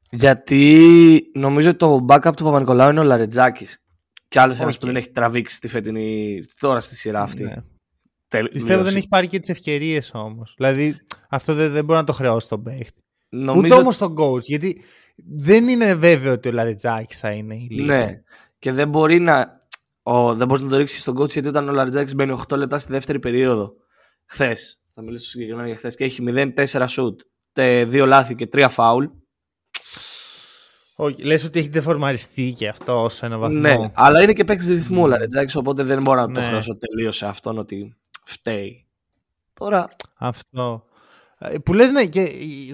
[0.10, 3.84] Γιατί νομίζω ότι το backup του Παπανικολάου είναι ο Λαρεντζάκης.
[4.28, 4.80] Και άλλος ένας Οκ.
[4.80, 6.40] που δεν έχει τραβήξει τη φετινή.
[6.60, 7.44] τώρα στη σειρά αυτή.
[7.44, 8.50] Ναι.
[8.52, 10.54] Πιστεύω δεν έχει πάρει και τις ευκαιρίες όμως.
[10.58, 10.96] Δηλαδή
[11.30, 13.04] αυτό δεν, δεν μπορεί να το χρεώσει τον παίχτη.
[13.30, 13.66] Νομίζω...
[13.66, 14.42] Ούτε όμως τον coach.
[14.42, 14.82] Γιατί
[15.16, 17.84] δεν είναι βέβαιο ότι ο Λαριτζάκη θα είναι η λύση.
[17.84, 18.22] Ναι.
[18.60, 19.58] Και δεν μπορεί να.
[20.04, 22.80] Ο, δεν μπορεί να το ρίξει στον coach γιατί όταν ο Λαριτζάκη μπαίνει 8 λεπτά
[22.80, 23.74] στη δεύτερη περίοδο.
[24.26, 24.80] Χθες.
[24.98, 27.16] Θα μιλήσω συγκεκριμένα για χθες και έχει 0-4 shoot,
[27.54, 29.06] 2 λάθη και 3 φάουλ.
[30.96, 33.60] Όχι, λες ότι έχει δεφορμαριστεί και αυτό σε ένα βαθμό.
[33.60, 36.48] Ναι, αλλά είναι και παίκτης ρυθμού ο Λαριτζάκη, οπότε δεν μπορώ να το Ναι.
[36.48, 38.86] χρώσω τελείως σε αυτόν ότι φταίει.
[39.54, 39.88] Τώρα.
[40.18, 40.86] Αυτό.
[41.38, 42.28] Ε, Που λες ναι, και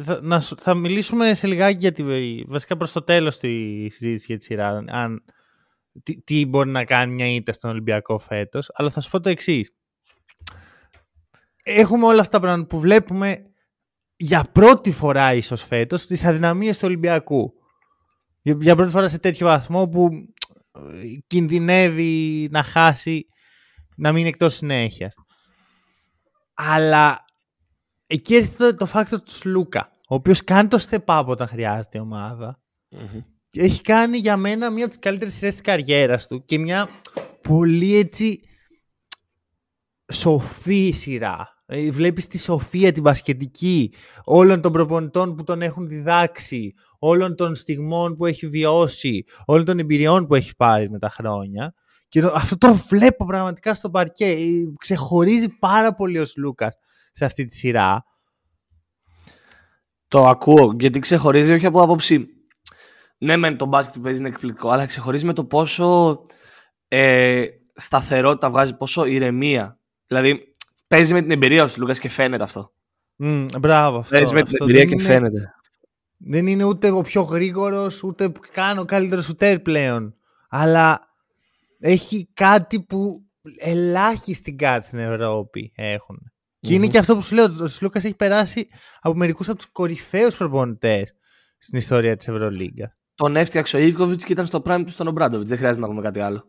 [0.04, 2.04] θα, να, σου- θα μιλήσουμε σε λιγάκι για τη,
[2.48, 3.50] βασικά προς το τέλος τη
[3.90, 5.24] συζήτηση για τη σειρά, αν,
[6.04, 9.30] τι, τι μπορεί να κάνει μια ήττα στον Ολυμπιακό φέτος, αλλά θα σου πω το
[9.30, 9.72] εξής.
[11.63, 13.51] Έχουμε όλα αυτά τα πράγματα που βλέπουμε
[14.15, 17.53] για πρώτη φορά ίσως φέτος τις αδυναμίες του Ολυμπιακού.
[18.41, 20.10] Για, για πρώτη φορά σε τέτοιο βαθμό που
[20.72, 20.80] ε,
[21.27, 23.25] κινδυνεύει να χάσει,
[23.96, 25.13] να μείνει εκτός συνέχειας.
[26.53, 27.18] Αλλά
[28.06, 31.98] εκεί έρχεται το, το factor του Σλούκα, ο οποίος κάνει το step up όταν χρειάζεται
[31.98, 32.60] η ομάδα.
[33.53, 36.89] Έχει κάνει για μένα μία από τις καλύτερες σειρές της καριέρας του και μια
[37.41, 38.39] πολύ έτσι
[40.12, 41.48] σοφή σειρά.
[41.65, 47.56] Ε, Βλέπεις τη σοφία, την μπασκετική όλων των προπονητών που τον έχουν διδάξει, όλων των
[47.56, 51.74] στιγμών που έχει βιώσει, όλων των εμπειριών που έχει πάρει με τα χρόνια.
[52.08, 54.25] Και το- αυτό το βλέπω πραγματικά στο παρκέ.
[54.25, 54.38] Ε,
[54.80, 56.74] Ξεχωρίζει πάρα πολύ ο Λούκας
[57.12, 58.03] σε αυτή τη σειρά.
[60.08, 62.27] Το ακούω γιατί ξεχωρίζει όχι από άποψη.
[63.18, 66.22] Ναι, μεν το μπάσκετ που παίζει είναι εκπληκτικό, αλλά ξεχωρίζει με το πόσο
[66.88, 69.79] ε, σταθερότητα βγάζει, πόσο ηρεμία.
[70.12, 70.52] Δηλαδή,
[70.88, 72.74] παίζει με την εμπειρία σου, Λούκας, και φαίνεται αυτό.
[73.16, 74.16] Μμ, μπράβο αυτό.
[74.18, 75.54] Παίζει με την αυτό εμπειρία δεν και είναι- φαίνεται.
[76.18, 80.16] Δεν είναι ούτε ο πιο γρήγορος, ούτε καν ο καλύτερος σουτέρ πλέον.
[80.50, 81.00] Αλλά
[81.80, 83.26] έχει κάτι που
[83.58, 86.32] ελάχιστοι κάτι στην Ευρώπη έχουν.
[86.60, 86.92] Και είναι Μμμ.
[86.92, 88.68] και αυτό που σου λέω, ο Σλούκας έχει περάσει
[89.02, 91.16] από μερικούς από τους κορυφαίους προπονητές
[91.58, 92.96] στην ιστορία της Ευρωλίγκα.
[93.16, 95.48] Τον έφτιαξε ο Ιβκοβιτ και ήταν στο prime του στον Ομπράντοβιτ.
[95.48, 96.46] Δεν χρειάζεται να πούμε κάτι άλλο.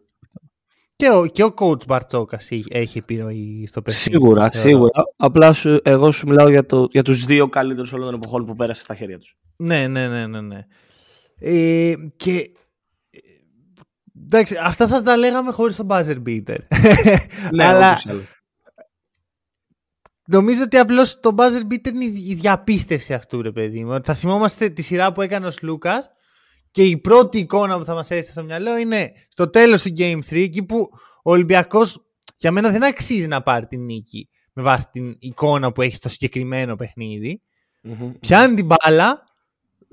[1.02, 4.10] Και ο, και ο coach Μπαρτσόκας έχει- έχει επιρροή στο παιχνίδι.
[4.10, 4.68] Σίγουρα, θεωρώ.
[4.68, 4.90] σίγουρα.
[5.16, 8.54] Απλά σου, εγώ σου μιλάω για, το, για τους δύο καλύτερους όλων των εποχών που
[8.56, 9.36] πέρασε στα χέρια τους.
[9.56, 10.40] Ναι, ναι, ναι, ναι.
[10.40, 10.66] ναι.
[11.38, 12.36] Ε, και
[13.10, 13.18] ε,
[14.24, 16.56] εντάξει, αυτά θα τα λέγαμε χωρίς τον buzzer beater.
[17.54, 18.22] Ναι, Αλλά όπως άλλο.
[20.26, 24.00] νομίζω ότι απλώς το buzzer beater είναι η η διαπίστευση αυτού, ρε παιδί μου.
[24.04, 26.10] Θα θυμόμαστε τη σειρά που έκανε ο Λούκας
[26.72, 30.18] και η πρώτη εικόνα που θα μας έρθει στο μυαλό είναι στο τέλος του Game
[30.18, 30.88] 3, εκεί που
[31.22, 32.06] ο Ολυμπιακός
[32.36, 36.08] για μένα δεν αξίζει να πάρει την νίκη με βάση την εικόνα που έχει στο
[36.08, 37.42] συγκεκριμένο παιχνίδι.
[37.82, 38.12] Μμμ.
[38.20, 39.22] Πιάνει την μπάλα,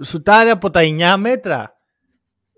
[0.03, 1.73] σουτάρει από τα 9 μέτρα.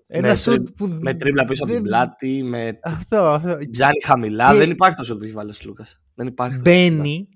[0.06, 0.98] Ένα Με σουτ τρίπ- που.
[1.00, 3.16] Με τρίμπλα πίσω από την δεν- πλάτη, με Αυτό.
[3.16, 3.56] αυτό.
[3.70, 4.50] πιάνει χαμηλά.
[4.52, 6.00] Και- Δεν υπάρχει τόσο που έχει βάλει ο Λούκας.
[6.14, 6.58] Δεν υπάρχει.
[6.62, 6.96] τόσο χαμηλά.
[6.96, 7.28] Μπαίνει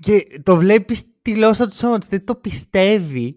[0.00, 2.08] και το βλέπεις τη γλώσσα του σώματος.
[2.08, 3.36] Δεν το πιστεύει.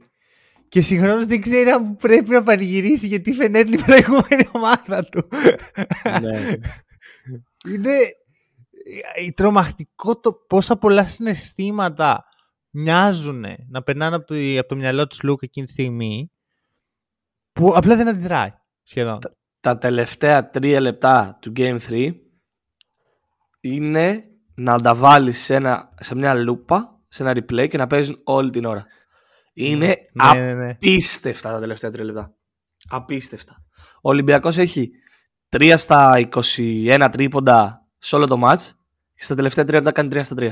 [0.76, 5.28] Και συγχρόνως δεν ξέρει αν πρέπει να πανηγυρίσει γιατί φαινέται η προηγούμενη ομάδα του.
[6.22, 6.58] Ναι.
[7.70, 7.92] Είναι
[9.16, 12.24] ε, τρομακτικό το πόσα πολλά συναισθήματα
[12.70, 16.32] μοιάζουν να περνάνε από το, από το μυαλό του Λούκα εκείνη τη στιγμή
[17.52, 18.52] που απλά δεν αντιδράει
[18.84, 19.20] σχεδόν.
[19.60, 22.12] Τα τελευταία τρία λεπτά του Game 3
[23.62, 24.24] είναι
[24.56, 28.50] να τα βάλεις σε, ένα- σε μια λούπα, σε ένα replay και να παίζουν όλη
[28.50, 28.86] την ώρα.
[29.58, 30.70] Είναι ναι, ναι, ναι.
[30.70, 32.36] απίστευτα τα τελευταία τρία λεπτά.
[32.90, 33.64] Απίστευτα.
[34.02, 34.92] Ο Ολυμπιακός έχει
[35.58, 38.70] 3 στα 21 τρίποντα σε όλο το match
[39.16, 40.52] και στα τελευταία τρία λεπτά κάνει 3 στα 3.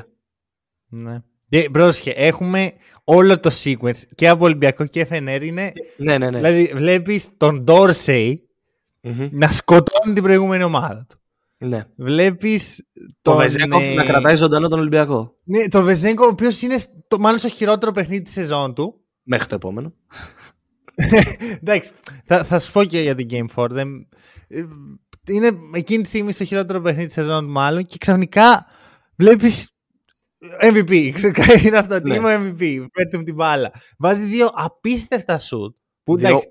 [0.88, 1.22] ναι.
[1.50, 5.72] Και πρόσχε, έχουμε όλο το sequence και από Ολυμπιακό και FNR είναι.
[5.98, 6.38] Ναι, ναι, ναι.
[6.38, 8.36] Δηλαδή, βλέπεις τον Dorsey
[9.02, 9.30] Μμμ.
[9.32, 11.18] να σκοτώνει την προηγούμενη ομάδα του.
[11.68, 11.84] Ναι.
[11.96, 12.84] Βλέπεις
[13.22, 13.38] Το τον.
[13.38, 15.36] Βεζέκοφ ε, να κρατάει ζωντανό τον Ολυμπιακό.
[15.44, 19.06] Ναι, το Βεζέγκο, ο οποίος είναι στο, μάλλον στο χειρότερο παιχνίδι της σεζόν του.
[19.24, 19.94] Μέχρι το επόμενο.
[21.62, 21.92] Εντάξει,
[22.26, 23.68] θα, θα σου πω και για την Game 4.
[23.70, 24.08] Δεν,
[24.48, 24.64] ε,
[25.28, 28.66] είναι εκείνη τη στιγμή στο χειρότερο παιχνίδι της σεζόν του μάλλον και ξαφνικά
[29.16, 29.68] βλέπεις
[30.62, 31.12] MVP.
[31.14, 31.34] Ξέρω,
[31.66, 32.02] Είναι αυτό.
[32.02, 32.16] Τι Ναι.
[32.16, 32.86] είμαι MVP.
[32.94, 33.72] Φέρτε μου την μπάλα.
[33.98, 35.76] Βάζει δύο απίστευτα σουτ.
[36.04, 36.48] Που, Δύο εντάξει,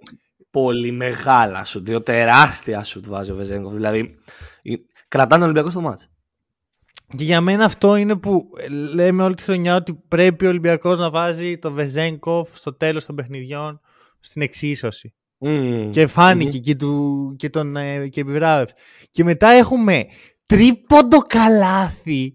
[0.50, 3.72] πολύ μεγάλα σουτ, δύο τεράστια σουτ βάζει ο Βεζέγκοφ.
[3.74, 4.14] Δηλαδή
[4.62, 4.74] ε,
[5.12, 6.08] κρατάνε τον Ολυμπιακό στο μάτς.
[7.16, 10.98] Και για μένα αυτό είναι που ε, λέμε όλη τη χρονιά ότι πρέπει ο Ολυμπιακός
[10.98, 13.80] να βάζει το Βεζέγκοφ στο τέλος των παιχνιδιών
[14.20, 15.14] στην εξίσωση.
[15.90, 18.74] Και φάνηκε και, του, και τον ε, και επιβράβευσε.
[19.10, 20.06] Και μετά έχουμε
[20.46, 22.34] τρίποντο καλάθι.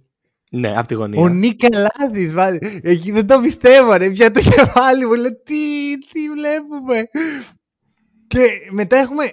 [0.52, 1.22] Ναι, από τη γωνία.
[1.22, 2.58] Ο Νίκ Καλάθης βάζει.
[2.82, 4.10] Εκεί δεν το πιστεύω ρε.
[4.10, 5.14] Πια το κεφάλι μου.
[5.14, 7.10] Λέω τι, τι βλέπουμε.
[8.28, 9.24] Και μετά έχουμε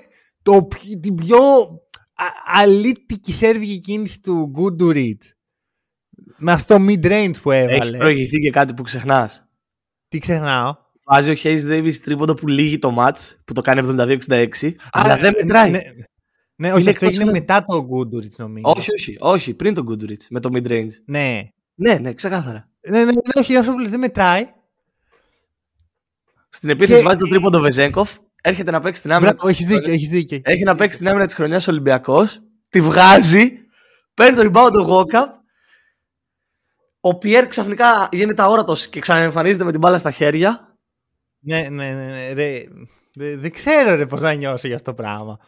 [0.43, 1.67] το, πι- την πιο α-
[2.47, 5.23] αλήτικη σέρβικη κίνηση του Γκούντουριτ.
[6.37, 7.75] με αυτό mid-range που έβαλε.
[7.75, 9.49] Έχει προηγηθεί και κάτι που ξεχνάς.
[10.09, 14.73] Τι ξεχνάω; Βάζει ο Hayes Davis τρίποντο που λύγει το match, που το κάνει 72-66,
[14.91, 15.71] αλλά δεν μετράει.
[15.71, 15.81] Ναι,
[16.57, 18.73] ναι όχι, αυτό έγινε μετά το Goodrich νομίζω.
[18.77, 20.91] Όχι, όχι, όχι, πριν το Goodrich, με το mid-range.
[21.05, 21.49] Ναι.
[21.75, 22.71] Ναι, ναι, ξεκάθαρα.
[22.89, 24.53] Ναι, ναι, ναι όχι, αυτό που δεν μετράει.
[26.49, 27.05] Στην επίθεση και...
[27.05, 29.33] βάζει το τρίποντο Βεζέγκοφ, έρχεται να παίξει την άμυνα.
[29.33, 30.41] Μπράβο, έχεις δίκιο, έχεις δίκιο.
[30.43, 33.53] Έχει να παίξει την άμυνα της χρονιάς Ολυμπιακός, τη βγάζει,
[34.15, 35.27] παίρνει το rebound το Walkup.
[37.01, 40.79] Ο Πιέρ ξαφνικά γίνεται αόρατος και ξαναεμφανίζεται με την μπάλα στα χέρια.
[41.41, 42.07] Ναι, ναι, ναι.
[42.07, 42.65] ναι ρε.
[43.37, 45.39] Δεν, ξέρω ρε, πώς να νιώσω για αυτό το πράγμα.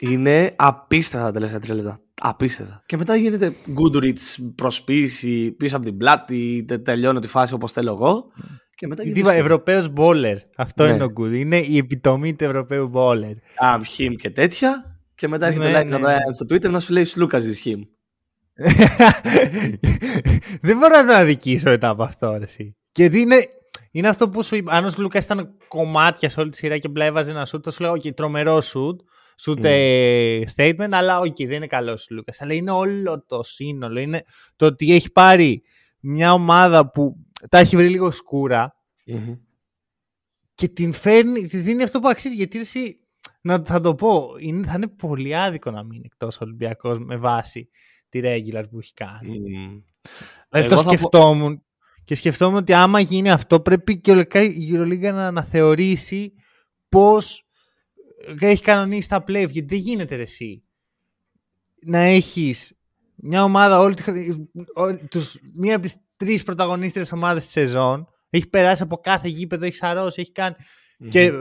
[0.00, 2.00] Είναι απίστευτα τα τελευταία τρία λεπτά.
[2.20, 2.82] Απίστευτα.
[2.86, 7.92] Και μετά γίνεται Goodrich προσποίηση πίσω από την πλάτη, τε, τελειώνω τη φάση όπως θέλω
[7.92, 8.32] εγώ.
[8.80, 9.36] Και μετά γίνεται.
[9.36, 10.36] Ευρωπαίος μπόλερ.
[10.56, 10.92] Αυτό ναι.
[10.92, 11.32] είναι ο Good.
[11.32, 13.32] Είναι η επιτομή του Ευρωπαίου μπόλερ.
[13.56, 15.00] Αμ, χιμ και τέτοια.
[15.14, 16.16] Και μετά έρχεται ναι, ναι, ναι.
[16.32, 17.80] στο Twitter να σου λέει Σλούκα χιμ.
[20.66, 22.36] Δεν μπορώ να το αδικήσω μετά από αυτό.
[22.38, 22.46] Ρε,
[22.92, 23.36] Γιατί είναι,
[23.90, 24.72] είναι αυτό που σου είπα.
[24.72, 27.70] Αν ο Λούκας ήταν κομμάτια σε όλη τη σειρά και μπλα έβαζε ένα σουτ, θα
[27.70, 29.00] σου λέω: OK, τρομερό σουτ.
[29.36, 30.42] Σουτ mm.
[30.56, 32.40] statement, αλλά όχι, okay, δεν είναι καλό ο Λούκας.
[32.40, 34.00] Αλλά είναι όλο το σύνολο.
[34.00, 34.24] Είναι
[34.56, 35.62] το ότι έχει πάρει
[36.00, 37.16] μια ομάδα που
[37.48, 38.10] τα έχει βρει λίγο
[40.54, 42.34] και την φέρνει, της δίνει αυτό που αξίζει.
[42.34, 43.00] Γιατί εσύ,
[43.40, 47.68] να, θα το πω, είναι, θα είναι πολύ άδικο να μείνει εκτός Ολυμπιακός με βάση
[48.08, 49.40] τη regular που έχει κάνει.
[50.48, 50.66] Mm.
[50.68, 51.62] το σκεφτόμουν.
[52.04, 56.32] Και σκεφτόμουν ότι άμα γίνει αυτό πρέπει και η Euroliga να αναθεωρήσει
[56.88, 57.46] πώς
[58.40, 60.64] έχει κανονίσει τα play γιατί δεν γίνεται ρε, εσύ
[61.86, 62.74] να έχεις
[63.14, 63.96] μια ομάδα όλη,
[65.10, 69.76] τους, μία από τις τρεις πρωταγωνίστρες ομάδες της σεζόν έχει περάσει από κάθε γήπεδο, έχει
[69.76, 70.52] σαρώσει, έχει
[71.08, 71.32] και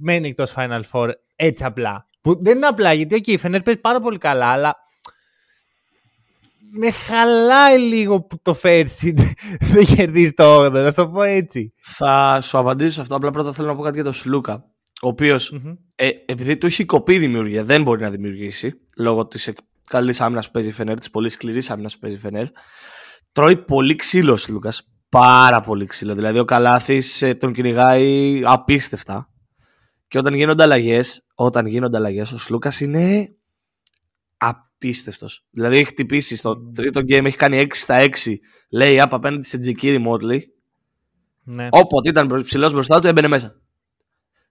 [0.00, 2.08] μένει εκτός Final Four έτσι απλά.
[2.20, 4.76] Που δεν είναι απλά γιατί okay, η Φενέρ παίζει πάρα πολύ καλά αλλά
[6.70, 9.14] με χαλάει λίγο που το Φέρσι
[9.72, 11.72] δεν κερδίζει το 8, να το πω έτσι.
[11.80, 13.14] Θα σου απαντήσω σε αυτό.
[13.16, 14.64] Απλά πρώτα θέλω να πω κάτι για τον Σλούκα.
[15.02, 15.38] Ο οποιο
[15.96, 19.52] ε, επειδή του έχει κοπεί η δημιουργία, δεν μπορεί να δημιουργήσει λόγω της
[19.88, 22.46] καλής άμυνας που παίζει η Φενέρ, της πολύ σκληρής άμυνας που παίζει η Φενέρ.
[23.36, 24.72] Τρώει πολύ ξύλο ο Σλούκα.
[25.08, 26.14] Πάρα πολύ ξύλο.
[26.14, 29.30] Δηλαδή ο Καλάθης ε, τον κυνηγάει απίστευτα.
[30.08, 33.28] Και όταν γίνονται αλλαγές, όταν γίνονται αλλαγές, ο Σλούκα είναι
[34.36, 35.46] απίστευτος.
[35.50, 38.08] Δηλαδή έχει χτυπήσει στο τρίτο game, έχει κάνει 6 στα 6.
[38.70, 40.54] Λέει απ' απέναντι σε Τζικίρι Μότλι.
[41.42, 41.68] Ναι.
[41.70, 43.60] Όποτε ήταν ψηλός μπροστά του, έμπαινε μέσα.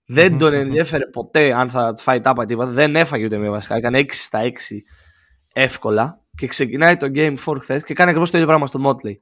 [0.06, 2.72] Δεν τον ενδιέφερε ποτέ αν θα φάει τάπα τίποτα.
[2.72, 3.76] Δεν έφαγε ούτε μία βασικά.
[3.76, 4.48] Έκανε 6 στα 6
[5.54, 6.25] εύκολα.
[6.36, 9.22] Και ξεκινάει το Game 4 χθες και κάνει ακριβώς το ίδιο πράγμα στο Μότλι.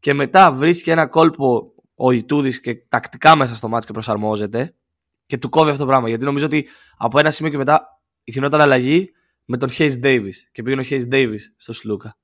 [0.00, 4.74] Και μετά βρίσκει ένα κόλπο ο Ιτούδης και τακτικά μέσα στο μάτσο και προσαρμόζεται.
[5.26, 6.08] Και του κόβει αυτό το πράγμα.
[6.08, 9.12] Γιατί νομίζω ότι από ένα σημείο και μετά γινόταν αλλαγή
[9.44, 12.16] με τον Hayes Davis και πήγαινε ο Hayes Davis στο Σλούκα.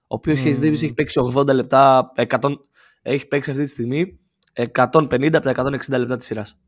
[0.00, 0.46] Ο οποίος mm.
[0.46, 2.38] Hayes Davis έχει παίξει 80 λεπτά, 100,
[3.02, 4.18] έχει παίξει αυτή τη στιγμή
[4.72, 6.58] 150 από τα 160 λεπτά της σειράς.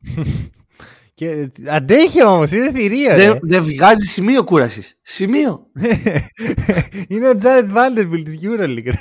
[1.14, 3.16] Και αντέχει όμως, είναι θηρία.
[3.16, 4.98] Δεν, δεν βγάζει σημείο κούρασης.
[5.02, 5.66] Σημείο.
[7.08, 8.92] είναι ο Jared Vanderbilt της Euroleague.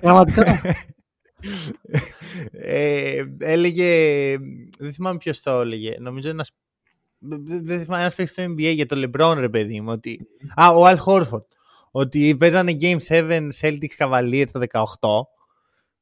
[0.00, 0.60] Πραγματικά.
[2.50, 3.86] ε, έλεγε.
[4.78, 5.96] Δεν θυμάμαι ποιος το έλεγε.
[5.98, 6.50] Νομίζω ένας
[7.46, 9.92] δεν θυμάμαι ένας παίξει στο NBA για το LeBron, ρε παιδί μου.
[9.92, 10.26] Ότι...
[10.54, 11.44] Α, ο Al Horford.
[11.90, 14.82] Ότι παίζανε Game 7 Celtics Cavaliers το 18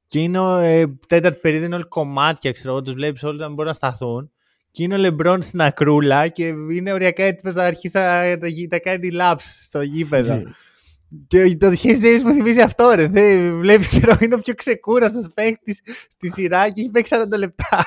[0.07, 3.49] και είναι ο ε, τέταρτη περίοδο, είναι όλοι κομμάτια, ξέρω εγώ, τους βλέπεις όλοι να
[3.49, 4.33] μπορούν να σταθούν.
[4.73, 8.37] Και είναι ο Λεμπρόν στην ακρούλα και είναι ωριακά έτοιμος να αρχίσει να,
[8.71, 10.35] να κάνει λάψ στο γήπεδο.
[10.35, 10.43] Ναι.
[11.27, 13.07] Και το Hayes Davis μου θυμίζει αυτό, ρε.
[13.07, 15.75] Δεν βλέπεις, είναι ο πιο ξεκούραστος παίχτη
[16.09, 17.87] στη σειρά και έχει παίξει 40 λεπτά.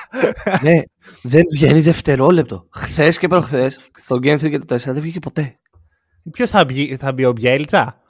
[0.62, 0.80] ναι,
[1.22, 2.68] δεν βγαίνει δευτερόλεπτο.
[2.72, 5.58] Χθες και προχθές, στο Game 3 και το 4 δεν βγήκε ποτέ.
[6.30, 8.00] Ποιος θα, μπει, θα μπει ο Μπιέλτσα;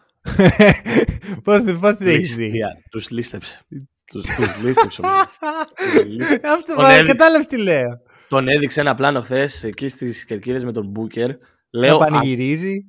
[1.44, 1.60] Πώ
[1.96, 2.52] την έχεις δει;
[2.90, 3.60] Τους λίστεψε.
[4.04, 4.22] Του
[4.62, 5.00] λίστεψε.
[6.42, 6.74] Αυτό
[7.06, 8.00] κατάλαβες τι λέω.
[8.28, 11.30] Τον έδειξε ένα πλάνο χθες εκεί στις κερκίδες με τον Μπούκερ.
[11.70, 11.98] Λέω.
[11.98, 12.84] πανηγυρίζει.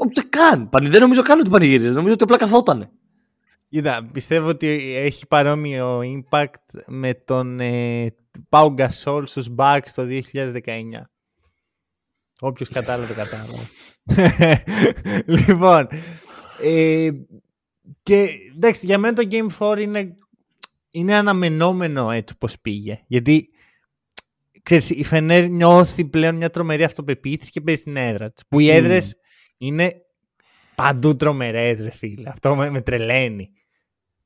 [0.00, 0.68] Ούτε καν.
[0.90, 1.90] Δεν νομίζω καν ότι πανηγύριζε.
[1.90, 2.90] Νομίζω ότι απλά καθότανε.
[3.68, 8.14] Είδα, πιστεύω ότι έχει παρόμοιο impact με τον ε,
[8.48, 10.60] Pau Gasol στους Bucks το 2019.
[12.40, 13.68] Όποιος κατάλαβε, κατάλαβε.
[15.46, 15.88] λοιπόν,
[16.62, 17.10] ε,
[18.02, 20.16] και εντάξει, για μένα το Game 4 είναι,
[20.90, 23.04] είναι αναμενόμενο έτσι πως πήγε.
[23.06, 23.48] Γιατί
[24.62, 28.42] ξέρεις, η Φενέρ νιώθει πλέον μια τρομερή αυτοπεποίθηση και παίζει στην έδρα της.
[28.48, 29.16] Που οι έδρες
[29.58, 29.92] είναι
[30.74, 32.28] παντού τρομερές, ρε φίλε.
[32.28, 33.50] Αυτό με, με τρελαίνει.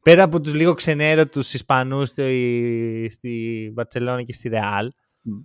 [0.02, 4.90] Πέρα από τους λίγο ξενέρωτους Ισπανούς στη, στη Βαρκελόνη και στη Ρεάλ.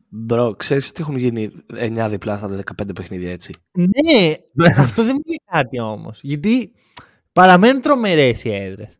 [0.09, 4.35] Μπρο, ξέρεις ότι έχουν γίνει 9 διπλά στα 15 παιχνίδια έτσι; Ναι,
[4.77, 6.19] αυτό δεν μου λέει κάτι όμως.
[6.23, 6.71] Γιατί
[7.33, 8.99] παραμένουν τρομερές οι έδρες.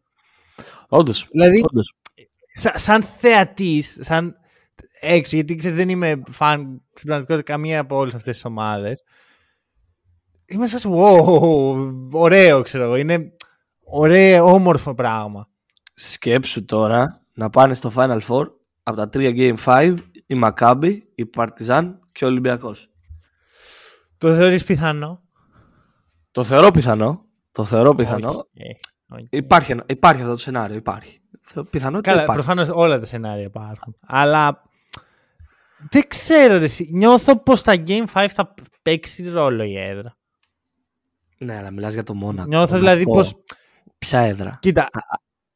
[0.87, 1.27] Όντως.
[1.31, 1.63] Δηλαδή,
[2.51, 4.38] Σα, σαν θεατής, σαν
[4.99, 9.03] έξω, γιατί ξέρεις, δεν είμαι φαν στην πραγματικότητα καμία από όλες αυτές τις ομάδες.
[10.45, 12.95] Είμαι σαν wow, ωραίο, ξέρω εγώ.
[12.95, 13.31] Είναι
[13.83, 15.47] ωραίο, όμορφο πράγμα.
[15.93, 18.45] Σκέψου τώρα να πάνε στο Final Four
[18.83, 22.89] από τα 3 Game 5 η Μακάμπη, η Παρτιζάν και ο Ολυμπιακός.
[24.17, 25.21] Το θεωρείς πιθανό;
[26.31, 27.25] Το θεωρώ πιθανό.
[27.51, 28.31] Το θεωρώ πιθανό.
[28.31, 29.25] Okay.
[29.29, 30.75] Υπάρχει, υπάρχει αυτό το σενάριο.
[30.75, 31.21] Υπάρχει.
[31.69, 33.95] Πιθανότητα Καλά, προφανώς όλα τα σενάρια υπάρχουν.
[34.07, 34.61] Αλλά
[35.91, 40.17] δεν ξέρω ρε, Νιώθω πως στα Game 5 θα παίξει ρόλο η έδρα.
[41.37, 42.47] Ναι, αλλά μιλάς για το Μόνακο.
[42.47, 43.21] Νιώθω δηλαδή πω.
[43.97, 44.57] Ποια έδρα.
[44.61, 44.81] Κοίτα.
[44.81, 44.89] Α,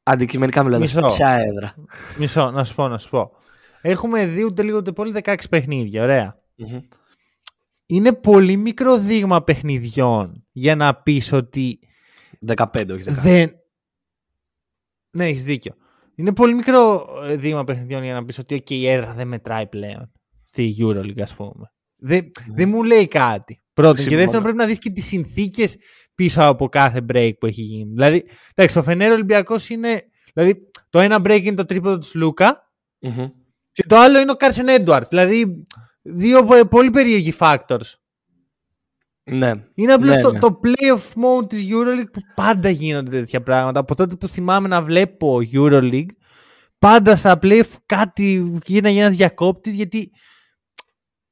[0.04, 0.94] αντικειμενικά μιλάς.
[0.94, 1.76] Ποια έδρα.
[2.18, 3.32] Μισό, να σου πω, να σου πω.
[3.82, 6.38] Έχουμε δει ούτε λίγο ούτε πολύ 16 παιχνίδια.
[7.86, 11.80] Είναι πολύ μικρό δείγμα παιχνιδιών για να πεις ότι.
[12.46, 13.12] 15, όχι 16.
[13.12, 13.52] Δεν...
[15.10, 15.76] Ναι, έχεις δίκιο.
[16.15, 19.67] Είναι πολύ μικρό ε, δείγμα παιχνιδιών για να πεις ότι okay, η έδρα δεν μετράει
[19.67, 20.12] πλέον
[20.49, 21.71] στη Euroleague, ας πούμε.
[21.95, 22.54] Δεν, ναι.
[22.56, 23.63] δεν μου λέει κάτι.
[23.73, 24.06] Πρώτον.
[24.06, 25.78] Και δεύτερον, πρέπει να δεις και τις συνθήκες
[26.15, 27.91] πίσω από κάθε break που έχει γίνει.
[27.91, 30.02] Δηλαδή, εντάξει, το Φενέρο Ολυμπιακός είναι.
[30.34, 32.71] Δηλαδή, το ένα break είναι το τρίποδο του λουκα
[33.71, 35.08] και το άλλο είναι ο Κάρσεν Έντουαρτς.
[35.08, 35.63] Δηλαδή,
[36.02, 37.93] δύο πολύ περίεργοι factors.
[39.24, 39.52] Ναι.
[39.74, 40.40] Είναι απλώς ναι, το, ναι.
[40.40, 43.80] το playoff mode της Euroleague που πάντα γίνονται τέτοια πράγματα.
[43.80, 46.10] Από τότε που θυμάμαι να βλέπω Euroleague,
[46.80, 50.12] πάντα στα playoff κάτι γίνανε ένα διακόπτης γιατί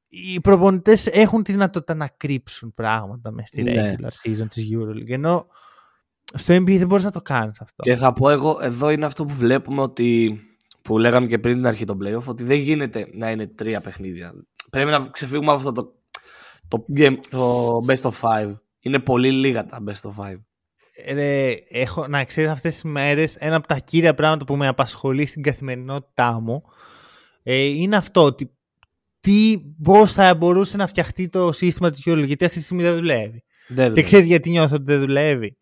[0.08, 3.94] οι προπονητές έχουν τη δυνατότητα να κρύψουν πράγματα μες στη ναι.
[3.98, 5.10] regular season της Euroleague.
[5.10, 5.46] Ενώ
[6.34, 7.82] στο NBA δεν μπορείς να το κάνεις αυτό.
[7.82, 10.40] Και θα πω εγώ, εδώ είναι αυτό που βλέπουμε ότι.
[10.82, 14.32] που λέγαμε και πριν την αρχή των playoff, ότι δεν γίνεται να είναι τρία παιχνίδια.
[14.70, 16.01] Πρέπει να ξεφύγουμε από αυτό το
[16.72, 18.54] το, game, το best of five.
[18.80, 20.40] Είναι πολύ λίγα τα best of five.
[21.12, 25.26] Ρε, έχω, να ξέρεις αυτές τις μέρες ένα από τα κύρια πράγματα που με απασχολεί
[25.26, 26.62] στην καθημερινότητά μου
[27.42, 28.56] ε, είναι αυτό ότι
[29.20, 32.94] τι, πώς θα μπορούσε να φτιαχτεί το σύστημα της EuroLeague γιατί αυτή τη στιγμή δεν
[32.94, 33.44] δουλεύει.
[33.68, 35.56] Δεν και ξέρεις γιατί νιώθω ότι δεν δουλεύει.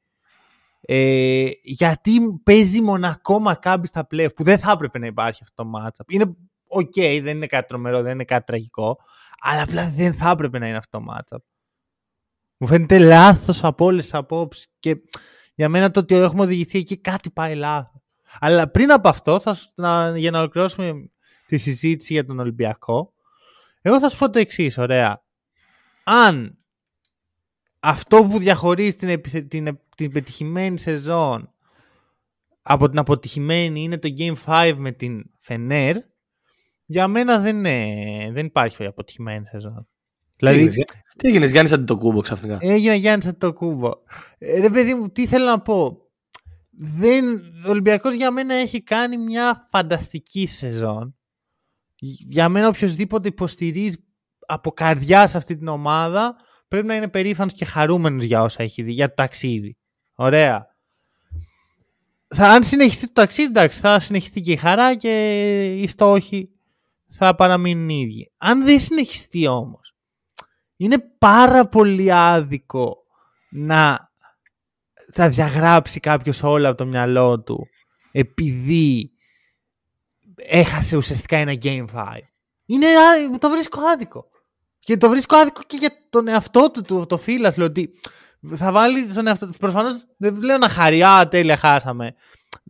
[0.80, 5.70] Ε, γιατί παίζει Μονακό Μακάμπι στα play-off που δεν θα έπρεπε να υπάρχει αυτό το
[5.76, 6.12] matchup.
[6.12, 8.98] Είναι OK, okay, δεν είναι κάτι τρομερό, δεν είναι κάτι τραγικό.
[9.40, 11.38] Αλλά απλά δεν θα έπρεπε να είναι αυτό το matchup.
[12.56, 14.66] Μου φαίνεται λάθος από όλες τις απόψεις.
[14.78, 14.96] Και
[15.54, 18.02] για μένα το ότι έχουμε οδηγηθεί εκεί κάτι πάει λάθος.
[18.38, 21.10] Αλλά πριν από αυτό, θα, να, για να ολοκληρώσουμε
[21.46, 23.12] τη συζήτηση για τον Ολυμπιακό,
[23.82, 25.24] εγώ θα σου πω το εξής, ωραία.
[26.04, 26.56] Αν
[27.80, 31.54] αυτό που διαχωρίζει την, την, την πετυχημένη σεζόν
[32.62, 35.96] από την αποτυχημένη είναι το Game 5 με την Φενέρ,
[36.90, 39.88] για μένα δεν, είναι, δεν υπάρχει αποτυχημένη σεζόν.
[40.36, 40.66] Δηλαδή,
[41.16, 42.58] τι έγινε, Γιάννης Αντιτοκούμπο ξαφνικά.
[42.60, 43.90] Έγινε Γιάννης Αντιτοκούμπο.
[44.38, 45.98] Ε, ρε παιδί μου, τι θέλω να πω.
[46.70, 47.24] Δεν,
[47.66, 51.16] ο Ολυμπιακός για μένα έχει κάνει μια φανταστική σεζόν.
[52.28, 54.04] Για μένα οποιοδήποτε υποστηρίζει
[54.46, 56.36] από καρδιά σε αυτή την ομάδα
[56.68, 59.76] πρέπει να είναι περήφανος και χαρούμενος για όσα έχει δει, για το ταξίδι.
[60.14, 60.66] Ωραία.
[62.26, 66.50] Θα, αν συνεχιστεί το ταξίδι, εντάξει, θα συνεχιστεί και η χαρά και η στόχη
[67.10, 68.32] θα παραμείνουν οι ίδιοι.
[68.38, 69.94] Αν δεν συνεχιστεί όμως,
[70.76, 72.96] είναι πάρα πολύ άδικο
[73.50, 74.10] να
[75.12, 77.68] θα διαγράψει κάποιος όλα από το μυαλό του
[78.12, 79.10] επειδή
[80.36, 82.16] έχασε ουσιαστικά ένα Game 5.
[82.66, 82.86] Είναι,
[83.38, 84.28] το βρίσκω άδικο.
[84.78, 87.90] Και το βρίσκω άδικο και για τον εαυτό του, το, το φίλαθλο, ότι
[88.54, 89.52] θα βάλει τον εαυτό του.
[89.58, 92.14] Προφανώς δεν λέω να χαρεί, α, τέλεια, χάσαμε.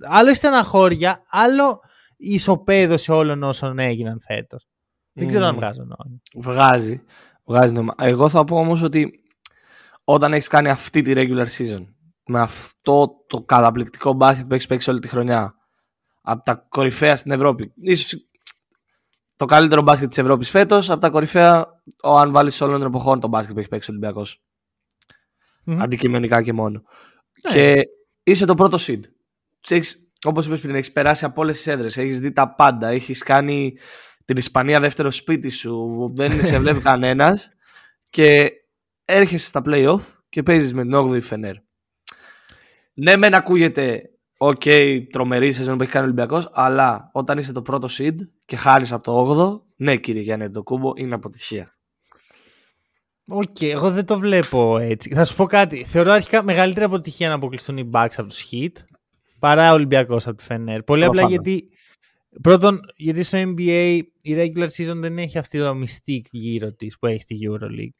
[0.03, 1.90] Άλλο είστε χώρια, άλλο η
[2.21, 4.69] ισοπαίδωση όλων όσων έγιναν φέτος.
[5.13, 6.21] Δεν ξέρω αν βγάζει νόημα.
[6.35, 7.03] Βγάζει.
[7.45, 7.95] Βγάζει νόημα.
[7.99, 9.23] Εγώ θα πω όμως ότι
[10.05, 11.85] όταν έχεις κάνει αυτή τη regular season
[12.27, 15.55] με αυτό το καταπληκτικό μπάσκετ που έχεις παίξει όλη τη χρονιά
[16.23, 17.73] από τα κορυφαία στην Ευρώπη.
[17.77, 18.25] ίσως
[19.37, 21.67] το καλύτερο μπάσκετ της Ευρώπης φέτος, από τα κορυφαία,
[22.03, 24.43] ο, αν βάλεις όλων των εποχών το μπάσκετ που έχει παίξει ο Ολυμπιακός.
[25.67, 25.79] Mm-hmm.
[25.81, 26.83] Αντικειμενικά και μόνο.
[26.83, 27.49] Yeah.
[27.49, 27.53] Ναι.
[27.53, 27.83] Και
[28.23, 29.01] είσαι το πρώτο seed.
[29.69, 33.23] Έχεις όπως είπες πριν, έχεις περάσει από όλες τις έδρες, έχεις δει τα πάντα, έχεις
[33.23, 33.77] κάνει
[34.25, 37.51] την Ισπανία δεύτερο σπίτι σου, δεν σε βλέπει κανένας
[38.11, 38.53] και
[39.05, 41.55] έρχεσαι στα play-off και παίζεις με την 8η Φενέρ.
[42.95, 47.53] Ναι, μεν ακούγεται OK, okay, τρομερή σεζόν που έχει κάνει ο Ολυμπιακός, αλλά όταν είσαι
[47.53, 51.75] το πρώτο seed και χάνεις από το 8ο, ναι κύριε Γιάννη Αντετοκούνμπο, είναι αποτυχία.
[53.25, 55.15] OK, okay, εγώ δεν το βλέπω έτσι.
[55.15, 55.85] Θα σου πω κάτι.
[55.85, 58.73] Θεωρώ αρχικά μεγαλύτερη αποτυχία να αποκλειστούν οι Bucks από τους Heat
[59.41, 60.83] παρά ο Ολυμπιακός από τη Φενέρ.
[60.83, 61.69] Πολύ απλά γιατί.
[62.43, 67.07] Πρώτον, γιατί στο NBA η regular season δεν έχει αυτή το mystique γύρω της που
[67.07, 67.99] έχει στη EuroLeague.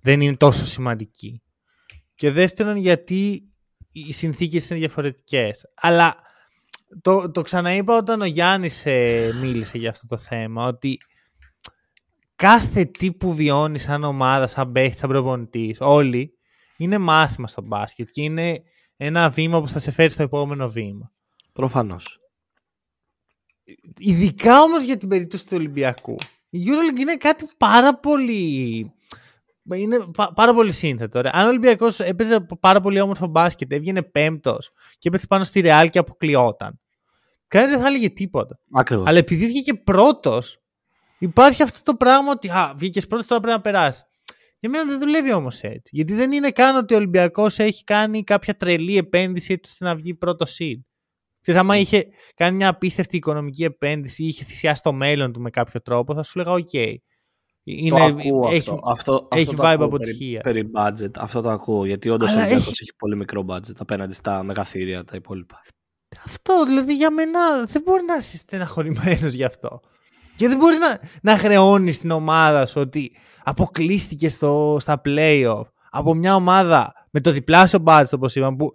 [0.00, 1.42] Δεν είναι τόσο σημαντική.
[2.14, 3.42] Και δεύτερον, γιατί
[3.92, 5.64] οι συνθήκες είναι διαφορετικές.
[5.74, 6.16] Αλλά
[7.00, 10.98] το, το ξαναείπα όταν ο Γιάννης ε, μίλησε για αυτό το θέμα, ότι
[12.36, 16.38] κάθε τι που βιώνει σαν ομάδα, σαν παίχτη, σαν προπονητής, όλοι,
[16.76, 18.62] είναι μάθημα στο μπάσκετ και είναι
[18.96, 21.12] ένα βήμα που θα σε φέρει στο επόμενο βήμα.
[21.52, 22.18] Προφανώς.
[23.98, 26.16] Ειδικά όμως για την περίπτωση του Ολυμπιακού.
[26.50, 28.92] Η EuroLeague είναι κάτι πάρα πολύ.
[29.74, 31.20] Είναι πάρα πολύ σύνθετο.
[31.20, 31.30] Ρε.
[31.32, 35.90] Αν ο Ολυμπιακός έπαιζε πάρα πολύ όμορφο μπάσκετ, έβγαινε πέμπτος και έπεθε πάνω στη Ρεάλ
[35.90, 36.80] και αποκλειόταν.
[37.48, 38.58] Κανένας δεν θα έλεγε τίποτα.
[38.72, 39.06] Ακριβώς.
[39.08, 40.58] Αλλά επειδή βγήκε πρώτος,
[41.18, 44.04] υπάρχει αυτό το πράγμα ότι α, βγήκες πρώτος, τώρα πρέπει να περάσεις.
[44.64, 45.90] Για μένα δεν δουλεύει όμως έτσι.
[45.90, 49.94] Γιατί δεν είναι καν ότι ο Ολυμπιακός έχει κάνει κάποια τρελή επένδυση έτσι ώστε να
[49.94, 50.80] βγει πρώτο seed.
[51.40, 55.50] Ξέρεις, άμα είχε κάνει μια απίστευτη οικονομική επένδυση ή είχε θυσιάσει το μέλλον του με
[55.50, 56.68] κάποιο τρόπο, θα σου λέγα OK.
[56.72, 56.94] Okay.
[57.64, 58.80] Είναι, το ακούω έχει, αυτό.
[58.84, 60.40] αυτό έχει αυτό vibe αποτυχία.
[60.40, 61.10] Περί, περί budget.
[61.18, 61.86] Αυτό το ακούω.
[61.86, 62.76] Γιατί όντως ο Ολυμπιακός έχει...
[62.80, 65.62] έχει πολύ μικρό budget απέναντι στα μεγαθήρια τα υπόλοιπα.
[66.24, 69.80] Αυτό δηλαδή για μένα δεν μπορεί να είσαι στεναχωρημένος γι' αυτό.
[70.36, 76.14] Και δεν μπορεί να, να χρεώνεις την ομάδα σου ότι αποκλείστηκε στο, στα playoff από
[76.14, 78.72] μια ομάδα με το διπλάσιο budget όπως είπαμε που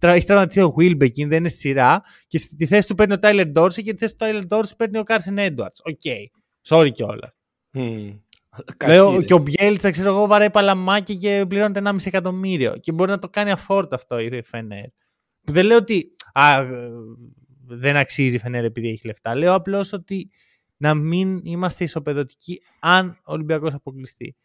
[0.00, 3.52] έχει τραυματίσει ο Wilbekin, δεν είναι στη σειρά και στη θέση του παίρνει ο Tyler
[3.54, 5.78] Dorsey και στη θέση του Tyler Dorsey παίρνει ο Carson Edwards.
[5.84, 6.00] OK.
[6.04, 6.24] Okay.
[6.68, 7.30] Sorry κιόλας.
[7.74, 8.18] Mm.
[8.86, 12.76] Λέω και ο Μπιέλιτσα, ξέρω εγώ, βαράει παλαμάκι και πληρώνεται 1,5 εκατομμύριο.
[12.80, 14.86] Και μπορεί να το κάνει afford αυτό η Φενέρ.
[15.40, 16.64] Δεν λέω ότι α,
[17.66, 19.34] δεν αξίζει η Φενέρ επειδή έχει λεφτά.
[19.34, 20.30] Λέω απλώς ότι
[20.76, 24.36] να μην είμαστε ισοπεδωτικοί αν ο Ολυμπιακός αποκλειστεί.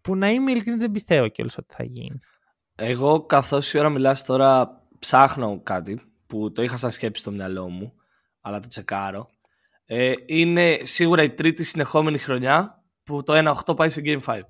[0.00, 2.18] Που να είμαι ειλικρινής δεν πιστεύω κιόλας ότι θα γίνει.
[2.74, 7.68] Εγώ καθώς η ώρα μιλάς τώρα ψάχνω κάτι που το είχα σαν σκέψη στο μυαλό
[7.68, 7.92] μου
[8.40, 9.30] αλλά το τσεκάρω.
[9.86, 14.40] Ε, είναι σίγουρα η τρίτη συνεχόμενη χρονιά που το 1-8 πάει σε Game 5.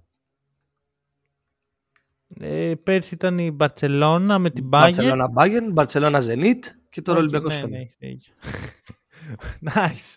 [2.40, 4.68] Ε, πέρσι ήταν η Μπαρτσελώνα με την Bayern.
[4.68, 7.86] Μπαρτσελώνα Bayern, Μπαρτσελώνα Zenit και τώρα Ολυμπιακός ναι, ναι,
[9.74, 10.16] nice.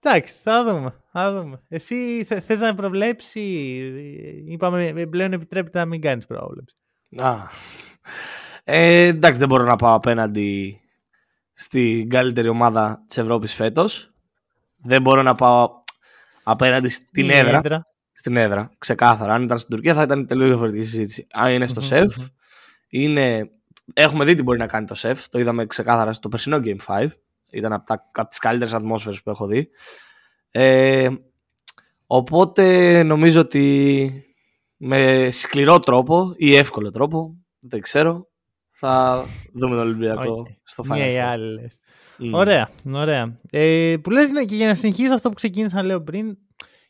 [0.00, 0.94] Εντάξει, θα δούμε.
[1.12, 1.62] Θα δούμε.
[1.68, 3.40] Εσύ θε να προβλέψει.
[4.46, 6.76] Είπαμε πλέον επιτρέπεται να μην κάνεις πρόβλεψη.
[7.16, 7.34] Α.
[8.64, 10.80] Ε, εντάξει, δεν μπορώ να πάω απέναντι
[11.52, 14.10] στην καλύτερη ομάδα της Ευρώπης φέτος.
[14.76, 15.70] Δεν μπορώ να πάω
[16.42, 17.56] απέναντι στην έδρα.
[17.56, 17.86] έδρα.
[18.12, 19.34] Στην έδρα, ξεκάθαρα.
[19.34, 21.26] Αν ήταν στην Τουρκία θα ήταν τελείως διαφορετική συζήτηση.
[21.32, 22.16] Αν είναι στο σεφ,
[22.88, 23.50] είναι...
[23.94, 25.28] έχουμε δει τι μπορεί να κάνει το σεφ.
[25.28, 27.06] Το είδαμε ξεκάθαρα στο περσινό Game 5.
[27.50, 29.70] Ήταν από, τα, από τις καλύτερες ατμόσφαιρες που έχω δει.
[30.50, 31.08] Ε,
[32.06, 34.10] οπότε νομίζω ότι
[34.76, 38.28] με σκληρό τρόπο ή εύκολο τρόπο, δεν ξέρω,
[38.70, 40.54] θα δούμε τον Ολυμπιακό okay.
[40.62, 41.70] στο Final Μία ή άλλη
[42.18, 42.30] mm.
[42.32, 43.40] Ωραία, ωραία.
[43.50, 46.38] Ε, που λες, ναι, και για να συνεχίσω αυτό που ξεκίνησα να λέω πριν,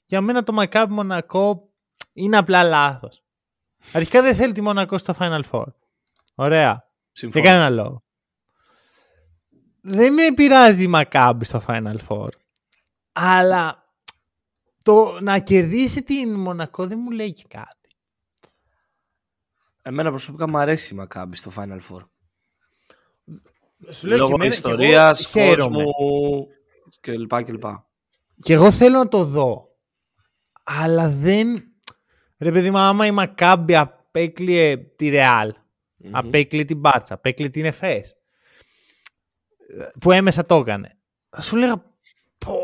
[0.06, 1.68] για μένα το Maccabi Μονακό
[2.12, 3.22] είναι απλά λάθος.
[3.92, 5.64] Αρχικά δεν θέλει τη Μονακό στο Final Four.
[6.34, 6.90] Ωραία.
[7.12, 7.44] Συμφωνώ.
[7.44, 8.05] Για κανένα λόγο
[9.88, 12.28] δεν με πειράζει η Μακάμπη στο Final Four.
[13.12, 13.92] Αλλά
[14.82, 17.88] το να κερδίσει την Μονακό δεν μου λέει και κάτι.
[19.82, 22.00] Εμένα προσωπικά μου αρέσει η Μακάμπη στο Final Four.
[23.90, 25.92] Σου λέω Λόγω ιστορίας, κόσμου
[27.00, 27.86] και λοιπά και λοιπά.
[28.42, 29.68] Και εγώ θέλω να το δω.
[30.62, 31.62] Αλλά δεν...
[32.38, 36.08] Ρε παιδί μου, άμα η Μακάμπη απέκλειε τη Ρεάλ, mm-hmm.
[36.12, 38.16] απέκλειε την Μπάρτσα, απέκλειε την Εφές,
[40.00, 40.98] που έμεσα το έκανε.
[41.28, 41.94] Θα σου λέγα,
[42.38, 42.58] πω,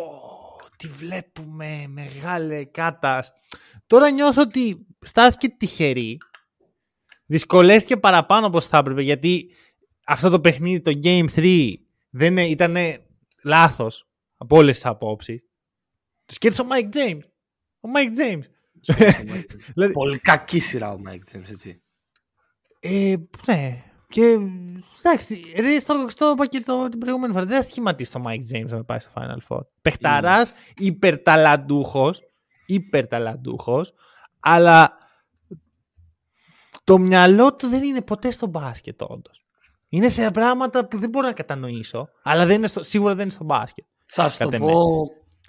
[0.77, 3.33] τι βλέπουμε, μεγάλε κάτας.
[3.87, 6.19] Τώρα νιώθω ότι στάθηκε τυχερή.
[7.27, 9.51] Δυσκολέστηκε παραπάνω όπως θα έπρεπε, γιατί
[10.07, 11.75] αυτό το παιχνίδι, το Game 3,
[12.11, 12.77] δεν ήταν
[13.45, 15.43] λάθος από όλες τις απόψεις.
[16.27, 17.21] Του κέρδισε ο Mike James.
[17.81, 18.43] Ο Mike James.
[19.75, 21.83] Δηλαδή- Πολύ κακή σειρά ο Mike James, έτσι.
[22.81, 23.15] Ε,
[23.47, 23.83] ναι,
[24.13, 24.39] και
[25.05, 27.45] εντάξει, ρε, στο, στο είπα και το, την προηγούμενη φορά.
[27.45, 29.61] Δεν θα σχηματίσει το Mike James να πάει στο Final Four.
[29.83, 30.51] Πεχταρά, mm.
[30.79, 32.21] υπερταλαντούχος.
[32.67, 33.93] Υπερταλαντούχος.
[34.41, 34.99] Αλλά
[36.85, 39.45] το μυαλό του δεν είναι ποτέ στο μπάσκετ, όντως.
[39.89, 43.33] Είναι σε πράγματα που δεν μπορώ να κατανοήσω, αλλά δεν είναι στο, σίγουρα δεν είναι
[43.33, 43.85] στο μπάσκετ.
[44.07, 44.83] Θα σου το πω,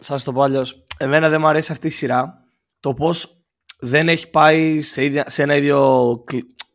[0.01, 0.83] θα σου το πω αλλιώς.
[0.97, 2.43] Εμένα δεν μου αρέσει αυτή η σειρά
[2.79, 3.37] το πώς
[3.79, 6.23] δεν έχει πάει σε, ίδια, σε ένα ίδιο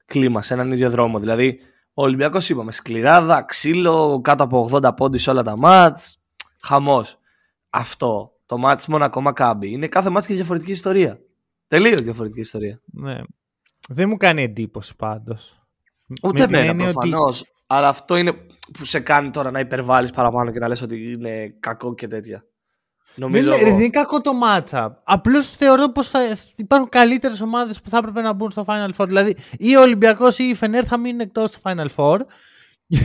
[0.07, 1.19] κλίμα, σε έναν ίδιο δρόμο.
[1.19, 1.61] Δηλαδή,
[1.99, 6.19] ο Ολυμπιακός είπαμε σκληράδα, ξύλο, κάτω από 80 πόντι σε όλα τα μάτς.
[6.61, 7.19] Χαμός.
[7.71, 9.71] Αυτό το μάτς μόνο ακόμα κάμπι.
[9.71, 11.21] Είναι κάθε μάτς και διαφορετική ιστορία.
[11.67, 12.81] Τελείως διαφορετική ιστορία.
[12.85, 13.17] Ναι.
[13.89, 15.57] Δεν μου κάνει εντύπωση πάντως.
[16.23, 17.21] Ούτε εμένα προφανώ.
[17.21, 17.45] Ότι...
[17.67, 18.33] Αλλά αυτό είναι
[18.79, 22.45] που σε κάνει τώρα να υπερβάλλεις παραπάνω και να λες ότι είναι κακό και τέτοια.
[23.19, 23.51] Νομίζω...
[23.51, 24.89] Δεν, δεν είναι κακό το matchup.
[25.05, 26.11] Απλώς θεωρώ πως
[26.57, 29.07] υπάρχουν καλύτερες ομάδες που θα έπρεπε να μπουν στο Final Four.
[29.07, 32.19] Δηλαδή, ή ο Ολυμπιακός ή η Φενέρ θα μείνουν εκτός του Final Four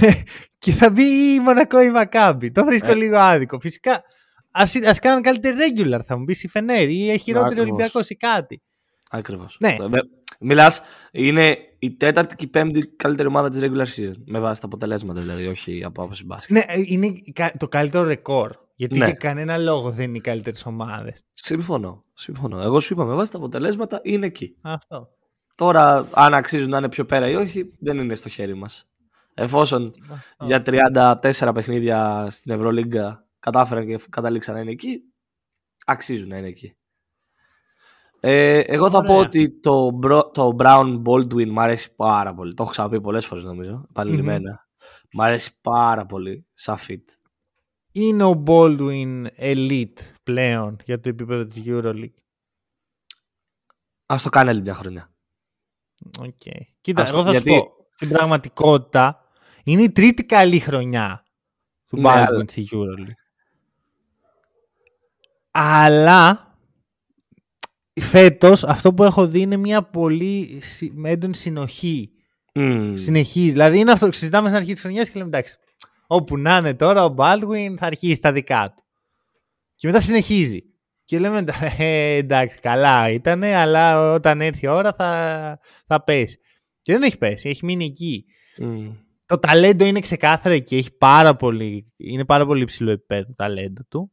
[0.60, 2.52] και θα μπει ή η Μονακό ή η Μακάμπη.
[2.52, 2.96] Το βρίσκω ε.
[2.96, 3.60] λίγο άδικο.
[3.60, 4.04] Φυσικά,
[4.86, 8.62] ας κάνουν καλύτερη regular, θα μου πεις η Φενέρ ή η χειρότερη Ολυμπιακός ή κάτι.
[9.10, 9.58] Ακριβώς.
[9.60, 9.76] Ναι.
[10.40, 14.16] Μιλάς, είναι η τέταρτη και η πέμπτη καλύτερη ομάδα της regular season.
[14.26, 16.58] Με βάση τα αποτελέσματα δηλαδή, όχι από άποψη μπάσκετ.
[16.58, 17.14] Ναι, είναι
[17.58, 18.56] το καλύτερο ρεκόρ.
[18.76, 19.06] Γιατί ναι.
[19.06, 21.24] για κανένα λόγο δεν είναι οι καλύτερες ομάδες.
[21.34, 22.04] Συμφωνώ.
[22.14, 22.62] Συμφωνώ.
[22.62, 24.58] Εγώ σου είπα με βάση τα αποτελέσματα είναι εκεί.
[24.62, 25.10] Αυτό.
[25.56, 28.88] Τώρα, αν αξίζουν να είναι πιο πέρα ή όχι, δεν είναι στο χέρι μας.
[29.34, 29.94] Εφόσον
[30.40, 35.00] για 34 παιχνίδια στην Ευρωλίγκα κατάφεραν και καταλήξαν να είναι εκεί,
[35.86, 36.76] αξίζουν να είναι εκεί.
[38.20, 40.00] Ε, εγώ θα πω ότι το,
[40.34, 42.54] το Brown Baldwin μου αρέσει πάρα πολύ.
[42.54, 44.68] Το έχω ξαναπεί πολλές φορές νομίζω, επανειλημμένα.
[45.14, 47.04] Μ' αρέσει πάρα πολύ σαν fit.
[47.96, 52.14] Είναι ο Baldwin elite πλέον για το επίπεδο της EuroLeague.
[54.06, 55.14] Ας το κάνει άλλη μια χρονιά.
[56.20, 56.62] Okay.
[56.82, 59.30] Κοίτα, εγώ θα σου πω, στην πραγματικότητα
[59.64, 61.26] είναι η τρίτη καλή χρονιά
[61.88, 62.46] του ναι, Baldwin αλλά...
[62.48, 63.12] στη EuroLeague.
[65.52, 66.48] Αλλά
[68.02, 70.62] φέτος αυτό που έχω δει είναι μια πολύ
[71.04, 72.12] έντονη συνοχή.
[72.54, 72.94] Mm.
[72.96, 73.52] Συνεχίζει.
[73.52, 74.12] Δηλαδή είναι αυτό.
[74.12, 75.58] Συζητάμε στην αρχή της χρονιάς και λέμε εντάξει.
[76.14, 78.84] Όπου να είναι τώρα ο Baldwin θα αρχίσει τα δικά του.
[79.76, 80.62] Και μετά συνεχίζει.
[81.06, 81.44] Και λέμε
[81.78, 86.40] ε, εντάξει, καλά ήταν, αλλά όταν έρθει η ώρα θα, θα πέσει.
[86.82, 88.26] Και δεν έχει πέσει, έχει μείνει εκεί.
[88.62, 88.96] Mm.
[89.26, 93.82] Το ταλέντο είναι ξεκάθαρο εκεί, έχει πάρα πολύ, είναι πάρα πολύ υψηλό επίπεδο το ταλέντο
[93.90, 94.12] του.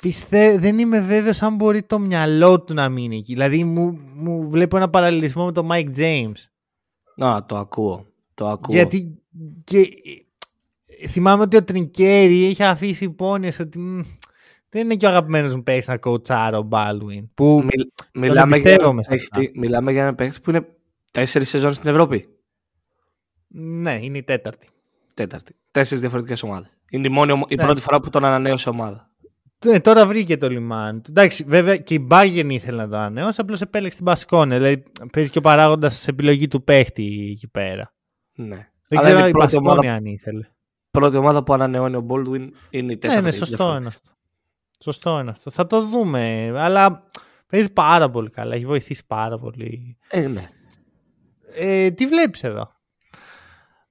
[0.00, 3.32] Πιστε, δεν είμαι βέβαιος αν μπορεί το μυαλό του να μείνει εκεί.
[3.32, 6.34] Δηλαδή μου, μου βλέπω ένα παραλληλισμό με τον Mike James.
[7.24, 8.11] Α, το ακούω.
[8.42, 8.74] Το ακούω.
[8.74, 9.18] Γιατί
[9.64, 9.88] και,
[11.08, 14.04] θυμάμαι ότι ο Τρινκέρι είχε αφήσει υπόνοιες ότι
[14.68, 17.24] δεν είναι και ο αγαπημένος μου παίχτης να κοουτσάρω ο Baldwin.
[17.34, 17.66] Που
[18.14, 20.66] μιλάμε, για ένα παίχτη, μιλάμε για ένα παίχτη που είναι
[21.12, 22.28] τέσσερις σεζόν στην Ευρώπη.
[23.48, 24.68] Ναι, είναι η τέταρτη.
[25.14, 25.56] Τέταρτη.
[25.70, 26.76] Τέσσερις διαφορετικές ομάδες.
[26.90, 27.64] Είναι η, μόνη, η ναι.
[27.64, 29.10] πρώτη φορά που τον ανανέωσε ομάδα.
[29.66, 31.10] Ναι, τώρα βρήκε το λιμάνι του.
[31.10, 34.56] Εντάξει, βέβαια και η Bayern ήθελε να το ανανεώσει, απλώς επέλεξε την Μπασκόνε.
[34.56, 34.82] Δηλαδή
[35.12, 37.94] παίζει και ο παράγοντας σε επιλογή του παίχτη εκεί πέρα.
[38.34, 38.68] Ναι.
[38.88, 40.48] Δεν ξέρω αν η Μπασκόνε αν ήθελε.
[40.90, 43.22] Πρώτη ομάδα που ανανεώνει ο Baldwin είναι η τέταρτη.
[43.22, 44.10] Ναι, ναι, σωστό είναι αυτό.
[44.82, 45.50] Σωστό είναι αυτό.
[45.50, 46.52] Θα το δούμε.
[46.56, 47.08] Αλλά
[47.46, 48.54] παίζει πάρα πολύ καλά.
[48.54, 49.98] Έχει βοηθήσει πάρα πολύ.
[50.08, 50.48] Ε, ναι.
[51.54, 52.72] Ε, τι βλέπεις εδώ;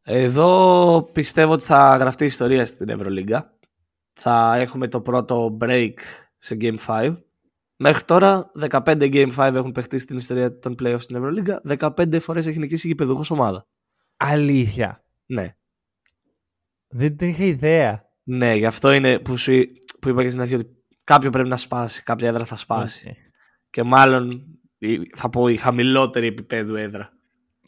[0.02, 3.54] Εδώ πιστεύω ότι θα γραφτεί ιστορία στην Ευρωλίγκα
[4.14, 5.94] θα έχουμε το πρώτο break
[6.38, 7.18] σε Game 5.
[7.76, 11.62] Μέχρι τώρα 15 Game 5 έχουν παιχτεί στην ιστορία των playoffs στην Ευρωλίγκα.
[11.80, 13.68] 15 φορές έχει νικήσει η γηπεδούχος ομάδα.
[14.24, 15.04] Αλήθεια.
[15.26, 15.56] Ναι.
[16.88, 18.10] Δεν την είχα ιδέα.
[18.24, 19.52] Ναι, γι' αυτό είναι που, σου,
[20.00, 20.68] που είπα και στην αρχή ότι
[21.04, 23.16] κάποιο πρέπει να σπάσει, κάποια έδρα θα σπάσει.
[23.70, 24.46] Και μάλλον
[25.16, 27.14] θα πω η χαμηλότερη επίπεδου έδρα.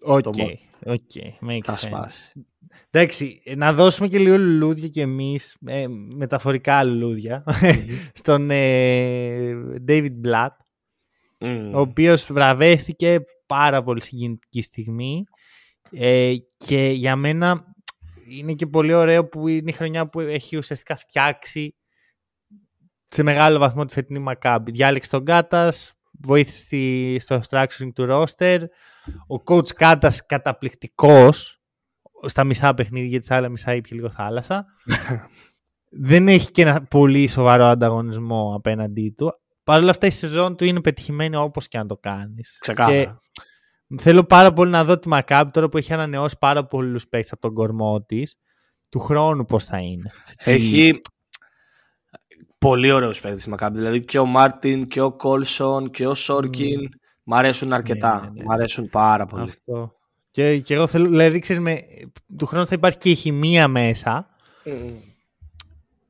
[0.01, 0.91] OK, okay.
[0.93, 1.59] okay.
[1.63, 2.45] θα σπάσει.
[2.89, 7.43] Εντάξει, να δώσουμε και λίγο λουλούδια κι εμείς, ε, μεταφορικά λουλούδια,
[8.21, 9.53] στον ε,
[9.87, 10.55] David Blatt,
[11.73, 15.23] ο οποίος βραβεύτηκε πάρα πολύ συγκινητική στιγμή
[15.93, 17.73] ε, και για μένα
[18.29, 21.75] είναι και πολύ ωραίο που είναι η χρονιά που έχει ουσιαστικά φτιάξει
[23.05, 24.71] σε μεγάλο βαθμό τη φετινή Μακάμπη.
[24.71, 28.59] Διάλεξε τον Κάτας, βοήθησε στο structuring του roster.
[29.27, 31.61] Ο coach Κάτας καταπληκτικός,
[32.25, 34.65] στα μισά παιχνίδια, γιατί στα άλλα μισά ήπια λίγο θάλασσα.
[36.07, 39.31] δεν έχει και ένα πολύ σοβαρό ανταγωνισμό απέναντί του.
[39.63, 42.57] Παρ' όλα αυτά η σεζόν του είναι πετυχημένη όπως και αν το κάνεις.
[42.59, 43.21] Ξεκάθαρα.
[43.97, 47.41] Θέλω πάρα πολύ να δω τη Μακάμπ τώρα που έχει ανανεώσει πάρα πολλούς παίκτες από
[47.41, 48.37] τον κορμό της.
[48.89, 50.11] Του χρόνου πώς θα είναι.
[50.37, 50.99] Έχει
[52.57, 53.75] πολύ ωραίους παίκτες η Μακάμπ.
[53.75, 56.89] Δηλαδή και ο Μάρτιν και ο Κόλσον και ο Σόρκιν.
[56.91, 56.97] Mm.
[57.23, 58.19] Μ' αρέσουν αρκετά.
[58.19, 58.43] Ναι, ναι, ναι.
[58.43, 59.43] Μ' αρέσουν πάρα πολύ.
[59.43, 59.95] Αυτό.
[60.31, 61.79] Και, και εγώ θέλω, δηλαδή ξέρεις, με,
[62.37, 64.27] του χρόνου θα υπάρχει και η χημεία μέσα.
[64.65, 64.71] Mm.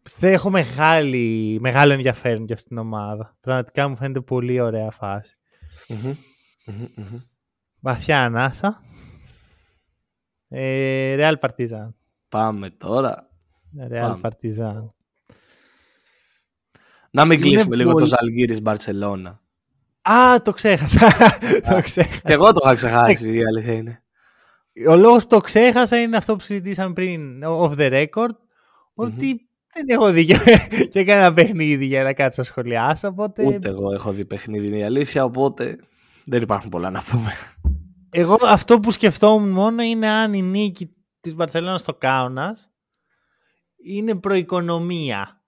[0.04, 3.38] Θα έχω μεγάλη, μεγάλο ενδιαφέρον για αυτήν την ομάδα.
[3.42, 5.36] Πραγματικά μου φαίνεται πολύ ωραία φάση.
[5.88, 6.16] Mm-hmm.
[6.68, 7.22] Mm-hmm.
[7.84, 8.82] Βαθιά ανάσα.
[10.48, 11.94] Ε, Real Partizan.
[12.30, 13.30] Πάμε τώρα.
[13.92, 14.90] Real Partizan.
[17.12, 19.42] Να μην κλείσουμε λίγο το Ζαλγίρις Μπαρσελώνα.
[20.02, 21.08] Α, το ξέχασα.
[21.70, 22.22] το ξέχασα.
[22.24, 24.04] Και εγώ το είχα ξεχάσει, η αλήθεια είναι.
[24.90, 28.36] Ο λόγος που το ξέχασα είναι αυτό που συζητήσαμε πριν, off the record,
[28.94, 30.26] ότι δεν έχω δει
[30.92, 33.08] και, κανένα παιχνίδι για να κάτσω να σχολιάσω.
[33.08, 33.46] Οπότε...
[33.46, 35.78] Ούτε εγώ έχω δει παιχνίδι, είναι η αλήθεια, οπότε
[36.26, 37.34] δεν υπάρχουν πολλά να πούμε.
[38.16, 42.70] Εγώ αυτό που σκεφτόμουν μόνο είναι αν η νίκη της Μπαρσελόνας στο Κάουνας
[43.84, 45.42] είναι προοικονομία.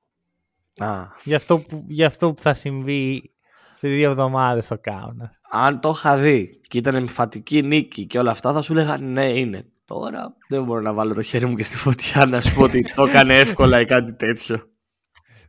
[0.77, 1.03] Α.
[1.23, 3.31] Για αυτό, που, για αυτό που θα συμβεί
[3.73, 5.39] σε δύο εβδομάδες στο Κάουνας.
[5.49, 9.25] Αν το είχα δει και ήταν εμφατική νίκη και όλα αυτά, θα σου έλεγα ναι,
[9.25, 9.65] είναι.
[9.85, 12.93] Τώρα δεν μπορώ να βάλω το χέρι μου και στη φωτιά να σου πω ότι
[12.95, 14.69] το έκανε εύκολα ή κάτι τέτοιο.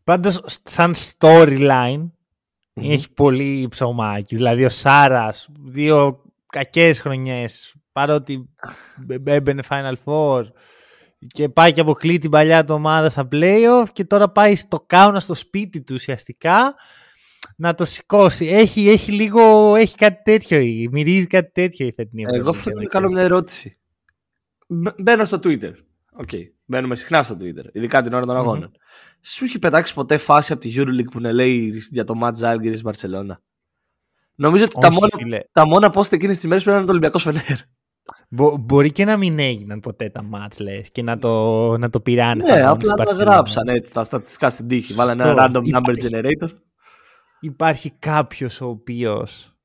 [0.04, 2.10] Πάντως, σαν storyline,
[2.74, 4.36] έχει πολύ ψωμάκι.
[4.36, 8.50] Δηλαδή, ο Σάρας, δύο κακές χρονιές, παρότι
[9.24, 10.44] έμπαινε Final Four
[11.26, 15.20] και πάει και αποκλείει την παλιά του ομάδα στα playoff και τώρα πάει στο Κάουνας
[15.20, 16.74] στο σπίτι του ουσιαστικά
[17.56, 18.46] να το σηκώσει.
[18.46, 20.58] Έχει, έχει λίγο, έχει κάτι τέτοιο,
[20.90, 22.24] μυρίζει κάτι τέτοιο η φετινή.
[22.32, 23.78] Εγώ θέλω να κάνω μια ερώτηση.
[24.98, 25.72] Μπαίνω στο Twitter.
[26.12, 26.28] OK.
[26.32, 26.42] Okay.
[26.64, 28.70] Μπαίνουμε συχνά στο Twitter, ειδικά την ώρα των αγώνων.
[28.72, 29.18] Mm-hmm.
[29.20, 32.80] Σου έχει πετάξει ποτέ φάση από τη EuroLeague που να λέει για το match Ζαλγκίρις
[32.82, 33.40] Μπαρσελόνα.
[34.36, 35.08] Νομίζω ότι τα, μόνα,
[35.52, 37.58] τα μόνα post εκείνες τις μέρες πρέπει να είναι το Ολυμπιακός Φενέρ.
[38.28, 42.00] Μπο, μπορεί και να μην έγιναν ποτέ τα μάτς, λες, και να το, να το
[42.00, 42.42] πειράνε.
[42.42, 44.92] Ναι, απλά τα γράψαν έτσι τα στατιστικά στην τύχη.
[44.94, 46.48] Βάλανε ένα random number generator.
[47.40, 49.56] Υπάρχει κάποιος ο οποίος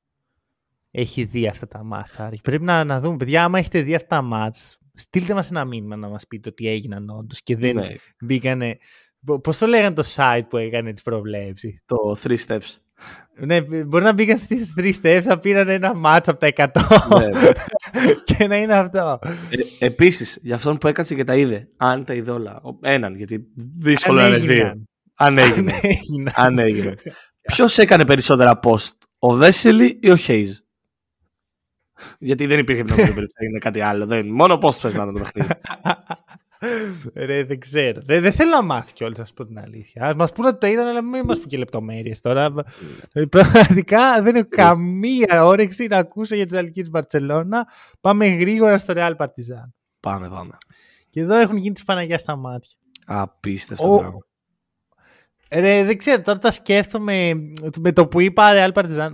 [0.90, 2.16] έχει δει αυτά τα μάτς.
[2.42, 5.96] Πρέπει να, να δούμε, παιδιά, άμα έχετε δει αυτά τα μάτς, στείλτε μας ένα μήνυμα
[5.96, 7.88] να μας πείτε ότι έγιναν όντως και δεν ναι.
[8.20, 8.78] μπήκανε...
[9.42, 12.76] Πώς το λέγανε το site που έκανε τις προβλέψεις; Το Three Steps.
[13.36, 17.26] Ναι, μπορεί να μπήκαν στις Three Steps, να πήραν ένα μάτσο από τα 100 ναι,
[17.26, 17.52] ναι.
[18.24, 19.18] και να είναι αυτό.
[19.78, 23.46] Ε, επίσης, για αυτόν που έκατσε και τα είδε, αν τα είδε όλα, έναν, γιατί
[23.78, 24.82] δύσκολο να είναι δύο.
[25.14, 25.72] Αν έγινε.
[26.34, 26.94] Αν έγινε.
[27.40, 30.58] Ποιος έκανε περισσότερα post, ο Βέσελη ή ο Χέιζ;
[32.18, 34.06] Γιατί δεν υπήρχε πιο περίπτωση είναι κάτι άλλο.
[34.06, 35.52] Δεν, μόνο πώ πες να το παιχνίδι.
[37.14, 38.00] Ρε, δεν ξέρω.
[38.04, 40.06] Δεν, δεν θέλω να μάθει κιόλας, να σου πω την αλήθεια.
[40.06, 42.52] Α μας πούνε ότι το είδαν, αλλά μην μας πει και λεπτομέρειες τώρα.
[43.12, 47.66] Ε, πραγματικά δεν έχω καμία όρεξη να ακούσω για τι Αλκίνε Μπαρσελόνα.
[48.00, 49.70] Πάμε γρήγορα στο Real Partizan.
[50.00, 50.56] Πάμε, πάμε.
[51.10, 52.76] Και εδώ έχουν γίνει τις Παναγιά στα μάτια.
[53.06, 54.18] Απίστευτο πράγμα.
[55.50, 57.32] Ρε, δεν ξέρω, τώρα τα σκέφτομαι
[57.80, 59.10] με το που είπα Real Partizan,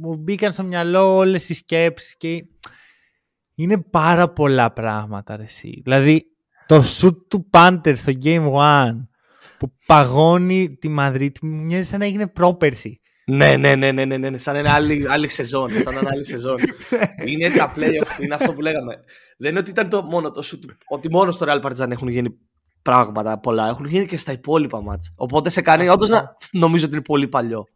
[0.00, 2.44] μου μπήκαν στο μυαλό όλες οι σκέψεις και
[3.54, 5.80] είναι πάρα πολλά πράγματα, ρε, εσύ.
[5.84, 6.33] Δηλαδή,
[6.74, 8.92] το shoot του Panther στο Game 1
[9.58, 13.00] που παγώνει τη Μαδρίτη μου μοιάζει σαν να έγινε πρόπερση.
[13.26, 15.70] Ναι, ναι, ναι, ναι, ναι, ναι, σαν ένα άλλη, άλλη σεζόν.
[15.70, 16.56] Σαν ένα άλλη σεζόν.
[17.26, 18.94] είναι τα playoff, είναι αυτό που λέγαμε.
[19.38, 22.38] Δεν είναι ότι ήταν το μόνο το shoot, ότι μόνο στο Real Partizan έχουν γίνει
[22.82, 23.68] πράγματα πολλά.
[23.68, 25.12] Έχουν γίνει και στα υπόλοιπα μάτς.
[25.16, 27.66] Οπότε σε κάνει όντως να νομίζω ότι είναι πολύ παλιό.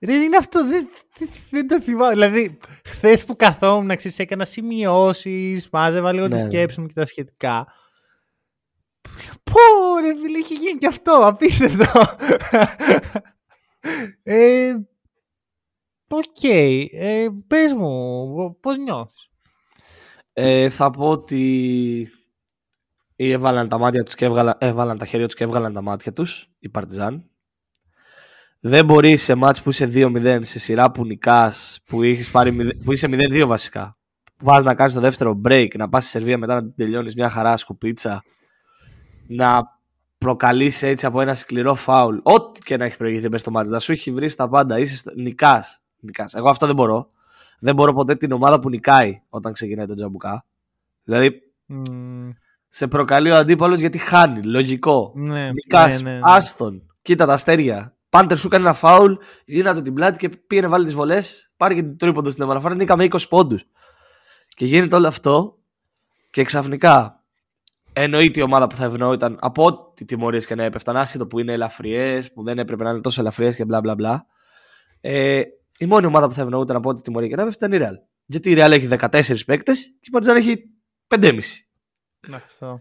[0.00, 0.88] Ρε, είναι αυτό, δεν,
[1.50, 2.12] δεν το θυμάμαι.
[2.12, 6.92] Δηλαδή, χθες που καθόμουν, να ξέρεις, έκανα σημειώσεις, μάζευα λίγο ναι, τη σκέψη μου και
[6.92, 7.66] τα σχετικά.
[9.44, 12.16] Πω, ρε φίλε, έχει γίνει και αυτό, απίστευτο.
[14.22, 14.74] ε,
[16.14, 16.86] OK, okay.
[16.92, 19.30] ε, πες μου, πώς νιώθεις;
[20.32, 22.08] Ε, θα πω ότι
[23.16, 26.50] έβαλαν τα μάτια τους και έβγαλαν, έβαλαν τα χέρια τους και έβγαλαν τα μάτια τους,
[26.58, 27.24] οι Παρτιζάν.
[28.60, 32.00] Δεν μπορεί σε μάτς που είσαι 2-0, σε σειρά που νικάς, που,
[32.32, 33.98] πάρει, που είσαι 0-2 βασικά,
[34.36, 37.28] που πας να κάνεις το δεύτερο break, να πας στη Σερβία μετά να τελειώνεις μια
[37.28, 38.22] χαρά σκουπίτσα,
[39.36, 39.80] να
[40.18, 43.78] προκαλείς έτσι από ένα σκληρό φάουλ, ό,τι και να έχει προηγηθεί μέσα στο μάτς, να
[43.78, 45.12] σου έχει βρει τα πάντα, είσαι στο...
[45.14, 46.34] νικάς, νικάς.
[46.34, 47.10] Εγώ αυτό δεν μπορώ.
[47.60, 50.44] Δεν μπορώ ποτέ την ομάδα που νικάει όταν ξεκινάει το τζαμπουκά.
[51.04, 52.30] Δηλαδή, mm.
[52.68, 54.42] σε προκαλεί ο αντίπαλος γιατί χάνει.
[54.42, 55.12] Λογικό.
[55.14, 56.20] Ναι, νικάς, ναι, ναι, ναι.
[56.22, 56.82] άστον.
[57.02, 57.96] Κοίτα τα αστέρια.
[58.08, 59.12] Πάντερ σου κάνει ένα φάουλ,
[59.44, 62.74] γίνατε την πλάτη και πήγαινε βάλει τις βολές, πάρει και την τρίποντο στην επαναφορά.
[62.74, 63.64] Νίκαμε 20 πόντους.
[64.48, 65.58] Και γίνεται όλο αυτό
[66.30, 67.21] και ξαφνικά
[67.92, 71.52] εννοείται η ομάδα που θα ευνοείται από ό,τι τιμωρίες και να έπεφταν, άσχετο που είναι
[71.52, 74.26] ελαφριές, που δεν έπρεπε να είναι τόσο ελαφριές και μπλα μπλα μπλα.
[75.00, 75.42] Ε,
[75.78, 77.94] η μόνη ομάδα που θα ευνοείται από ό,τι τιμωρία και να έπεφταν είναι η Real.
[78.24, 80.62] Γιατί η Real έχει 14 παίκτες και η Παρτιζάν έχει
[81.08, 81.38] 5,5.
[82.34, 82.80] Αυτό.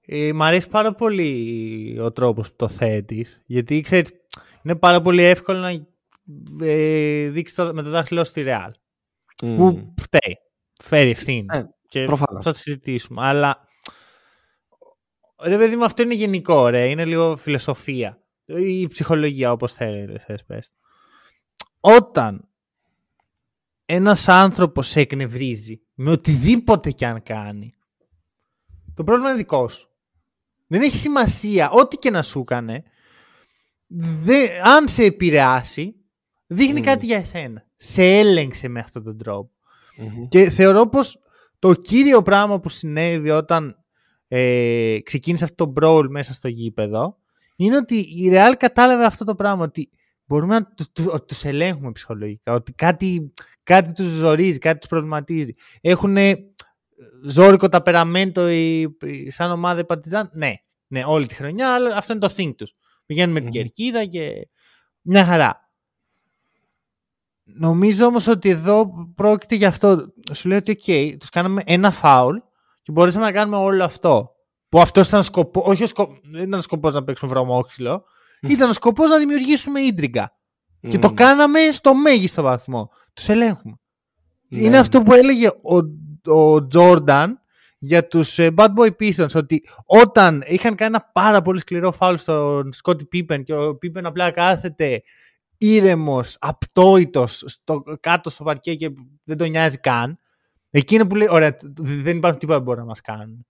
[0.00, 3.42] Ε, μ' αρέσει πάρα πολύ ο τρόπος που το θέτεις.
[3.46, 4.10] Γιατί ξέρεις,
[4.62, 5.70] είναι πάρα πολύ εύκολο να
[6.66, 8.70] ε, δείξεις το, με το δάχτυλό στη Real.
[9.42, 9.54] Mm.
[9.56, 10.36] Που φταίει.
[10.82, 11.46] Φέρει ευθύνη.
[11.50, 12.44] Ε, και προφανώς.
[12.44, 13.26] θα το συζητήσουμε.
[13.26, 13.67] Αλλά
[15.42, 16.88] ρε παιδί μου αυτό είναι γενικό ρε.
[16.88, 18.22] Είναι λίγο φιλοσοφία.
[18.44, 20.72] Η ψυχολογία όπως θες πες.
[21.80, 22.48] Όταν
[23.84, 27.72] ένας άνθρωπος σε εκνευρίζει με οτιδήποτε και αν κάνει
[28.98, 29.88] το πρόβλημα είναι δικό σου.
[30.66, 32.84] Δεν έχει σημασία ό,τι και να σου έκανε
[34.62, 35.94] αν σε επηρεάσει,
[36.46, 37.66] δείχνει κάτι για εσένα.
[37.76, 39.50] Σε έλεγξε με αυτόν τον τροπο
[40.28, 41.18] Και θεωρώ πως
[41.58, 43.77] το κύριο πράγμα που συνέβη όταν
[44.28, 47.16] ε, ξεκίνησε αυτό το brawl μέσα στο γήπεδο
[47.56, 49.90] είναι ότι η Real κατάλαβε αυτό το πράγμα ότι
[50.24, 50.92] μπορούμε να τους,
[51.26, 55.54] τους, ελέγχουμε ψυχολογικά, ότι κάτι, κάτι τους ζορίζει, κάτι τους προβληματίζει.
[55.80, 56.16] Έχουν
[57.26, 58.96] ζόρικο ταπεραμέντο η,
[59.28, 60.52] σαν ομάδα η Παρτιζάν, ναι.
[60.90, 62.74] Ναι, όλη τη χρονιά, αλλά αυτό είναι το think τους.
[63.06, 64.48] Πηγαίνουν με την κερκίδα και
[65.00, 65.70] μια χαρά.
[67.44, 70.12] Νομίζω όμως ότι εδώ πρόκειται για αυτό.
[70.32, 72.36] Σου λέει ότι, OK, τους κάναμε ένα φάουλ
[72.88, 74.30] και μπορέσαμε να κάνουμε όλο αυτό.
[74.68, 78.04] Που αυτός ήταν σκοπό, όχι ο σκοπό, δεν ήταν σκοπός να παίξουμε βρωμόξυλο,
[78.40, 80.32] ήταν ο σκοπός να δημιουργήσουμε ίντριγκα.
[80.88, 82.90] Και το κάναμε στο μέγιστο βαθμό.
[83.12, 83.78] Τους ελέγχουμε.
[84.48, 84.60] Ναι.
[84.60, 85.50] Είναι αυτό που έλεγε
[86.24, 87.40] ο Τζόρνταν
[87.78, 92.14] για τους ε, Bad Boy Pistons ότι όταν είχαν κάνει ένα πάρα πολύ σκληρό φάουλ
[92.14, 95.02] στον Σκότι Πίπεν και ο Πίπεν απλά κάθεται
[95.58, 97.60] ήρεμος, απτόητος
[98.00, 98.90] κάτω στο παρκέ και
[99.24, 100.18] δεν τον νοιάζει καν.
[100.70, 103.46] Εκείνο που λέει, ωραία, δεν υπάρχουν τίποτα που μπορεί να μας κάνουν.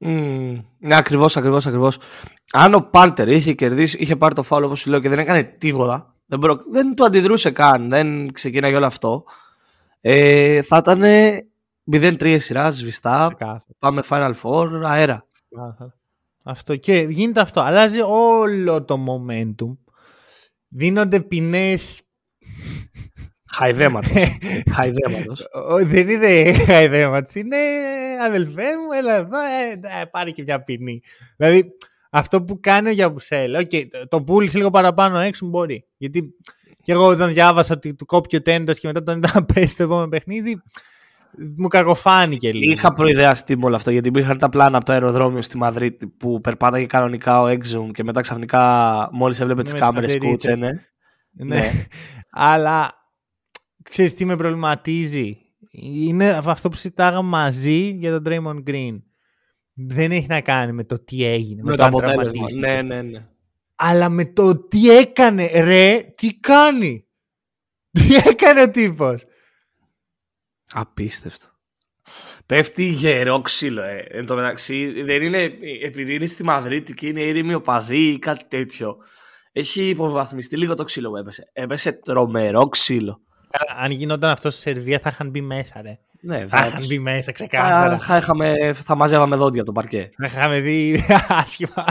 [0.00, 1.98] Mm, ναι, ακριβώς, ακριβώς, ακριβώς.
[2.52, 5.42] Αν ο Πάντερ είχε κερδίσει, είχε πάρει το φάουλ όπως σου λέω και δεν έκανε
[5.42, 6.58] τίποτα, δεν, προ...
[6.70, 9.24] δεν του αντιδρούσε καν, δεν ξεκίναγε όλο αυτό,
[10.00, 11.02] ε, θα ήταν
[11.92, 13.36] 0-3 σειρά, σβηστά.
[13.78, 15.26] Πάμε Final Four, αέρα.
[16.42, 17.60] Αυτό και γίνεται αυτό.
[17.60, 19.76] Αλλάζει όλο το momentum
[20.68, 22.00] δίνονται ποινές.
[23.56, 24.12] Χαϊδέματος.
[24.74, 25.46] Χαϊδέματος.
[25.82, 27.34] Δεν είναι χαϊδέματος.
[27.34, 27.56] Είναι
[28.26, 29.38] αδελφέ μου, έλα εδώ,
[30.00, 31.00] ε, πάρει και μια ποινή.
[31.36, 31.70] Δηλαδή
[32.10, 33.56] αυτό που κάνει ο Γιαμπουσέλ.
[33.56, 35.86] Okay, το πούλησε λίγο παραπάνω έξω μπορεί.
[35.96, 36.34] Γιατί
[36.82, 39.82] και εγώ όταν διάβασα ότι του κόπηκε ο τέντας και μετά τον είδα πέσει στο
[39.82, 40.62] επόμενο παιχνίδι,
[41.56, 42.72] μου κακοφάνηκε λίγο.
[42.72, 46.40] Είχα προειδεαστεί με όλο αυτό γιατί υπήρχαν τα πλάνα από το αεροδρόμιο στη Μαδρίτη που
[46.40, 50.86] περπάταγε κανονικά ο Exum και μετά ξαφνικά μόλις έβλεπε τις κάμερες κούτσενε.
[51.32, 51.54] Ναι.
[51.54, 51.70] ναι.
[52.30, 52.94] Αλλά
[53.88, 55.38] ξέρεις τι με προβληματίζει;
[55.70, 59.02] Είναι αυτό που συζητάγαμε μαζί για τον Draymond Green.
[59.72, 62.46] Δεν έχει να κάνει με το τι έγινε, με, με το, το αποτέλεσμα.
[62.58, 63.28] Ναι, ναι, ναι.
[63.74, 67.06] Αλλά με το τι έκανε, ρε, τι κάνει.
[67.90, 69.24] Τι έκανε ο τύπος.
[70.72, 71.46] Απίστευτο.
[72.46, 74.06] Πέφτει γερό ξύλο, ε.
[74.08, 78.44] Εν τω μεταξύ, δεν είναι, επειδή είναι στη Μαδρίτη και είναι ήρεμη οπαδή ή κάτι
[78.48, 78.96] τέτοιο.
[79.52, 81.50] Έχει υποβαθμιστεί λίγο το ξύλο που έπεσε.
[81.52, 83.25] Έπεσε τρομερό ξύλο.
[83.82, 85.98] Αν γινόταν αυτό στη Σερβία θα είχαν μπει μέσα, ρε.
[86.20, 87.98] Ναι, θα είχαν μπει μέσα, ξεκάθαρα.
[87.98, 90.10] Θα, είχαμε, θα μαζεύαμε δόντια από το παρκέ.
[90.16, 91.84] Θα είχαμε δει άσχημα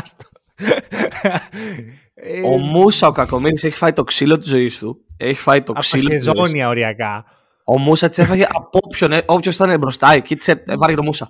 [2.46, 4.98] Ο Μούσα ο κακομοίρης έχει φάει το ξύλο της ζωής του.
[5.18, 6.32] Έχει φάει το ξύλο.
[6.32, 7.26] Από οριακά.
[7.64, 11.30] Ο Μούσα τη έφαγε από όποιον, όποιο ήταν μπροστά εκεί, τη βάραγε το Μούσα.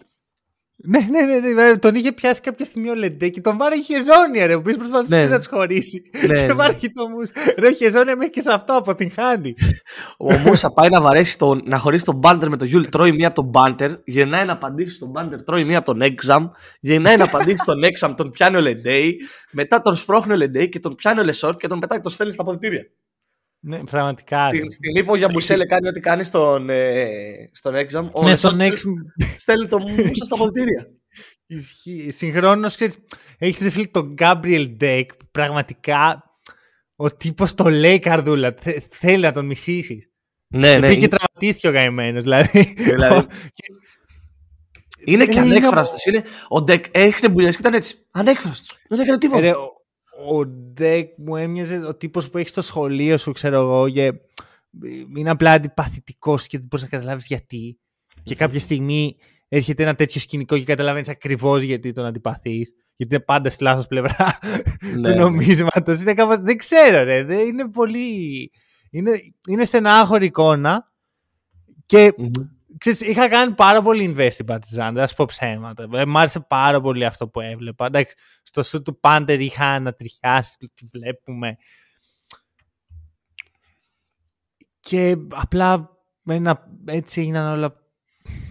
[0.88, 4.46] Ναι, ναι, ναι, ναι, τον είχε πιάσει κάποια στιγμή ο Λεντέι και τον βάραγε Χεζόνια,
[4.46, 5.26] ρε, ο οποίος προσπαθούσε ναι.
[5.26, 6.02] να του χωρίσει.
[6.28, 6.54] Ναι, και ναι.
[6.54, 7.32] βάραγε το Μούσα.
[7.58, 9.56] Ρε, Χεζόνια μέχρι και σε αυτό αποτυγχάνει.
[10.18, 13.28] Ο Μούσα πάει να βαρέσει τον, να χωρίσει τον Πάντερ με τον Γιουλ, τρώει μία
[13.28, 17.24] από τον Πάντερ, πηγαίνει να απαντήσει στον Πάντερ, τρώει μία από τον Έξουμ, πηγαίνει να
[17.24, 19.18] απαντήσει στον Έξουμ, τον πιάνει ο Λεντέι,
[19.52, 22.12] μετά τον σπρώχνει ο Λεντέι και τον πιάνει ο Λεσόρτ και τον πετάει και τον
[22.12, 22.86] στέλνει στα αποδυτήρια.
[23.68, 24.50] Ναι, πραγματικά.
[24.54, 28.60] Στην στιγμή που Γιαμπουσέλε κάνει ό,τι κάνει στον, ε, στον Έξουμ, ο ναι, στον
[29.36, 30.88] στέλνει το Μούσα στα αποδυτήρια.
[32.18, 32.78] Συγχρόνως,
[33.38, 36.24] έχεις φίλε τον Γκάμπριελ Ντέκ πραγματικά
[36.96, 38.56] ο τύπος το λέει καρδούλα.
[38.90, 40.10] θέλει να τον μισήσεις.
[40.48, 40.88] Ναι, ναι.
[40.88, 42.24] Πήγε τραυματίστηκε ο καημένος.
[42.24, 42.74] Δηλαδή.
[42.78, 43.26] δηλαδή...
[45.06, 46.06] είναι και ανέκφραστος.
[46.06, 46.24] Είναι...
[46.48, 47.96] Ο Ντεκ έχει μπουλιές και ήταν έτσι.
[48.12, 48.78] Ανέκφραστος.
[48.88, 49.56] Δεν έκανε τίποτα.
[50.20, 54.14] Ε, ο Ντεκ μου έμοιαζε ο τύπος που έχει στο σχολείο σου, ξέρω εγώ, και
[55.18, 57.80] είναι απλά αντιπαθητικός και δεν μπορείς να καταλάβεις γιατί.
[58.24, 59.16] Και κάποια στιγμή
[59.48, 62.74] έρχεται ένα τέτοιο σκηνικό και καταλαβαίνεις ακριβώς γιατί τον αντιπαθείς.
[62.96, 64.38] Γιατί είναι πάντα στη λάθος πλευρά
[65.00, 65.12] ναι.
[65.12, 66.02] του νομίσματος.
[66.02, 66.40] Είναι κάπως...
[66.40, 67.24] Δεν ξέρω, ρε.
[67.24, 68.52] Δεν είναι πολύ.
[68.92, 69.12] Είναι,
[69.50, 70.92] είναι στενάχωρη εικόνα.
[71.86, 72.14] Και
[72.78, 75.88] ξέρεις, είχα κάνει πάρα πολύ invest στην Partizan, δεν θα πω ψέματα.
[75.94, 77.86] Ε, μ' άρεσε πάρα πολύ αυτό που έβλεπα.
[77.86, 81.58] Εντάξει, στο σου του Πάντερ είχα ανατριχιάσει, τι βλέπουμε.
[84.80, 85.90] Και απλά
[86.26, 87.76] ένα, έτσι έγιναν όλα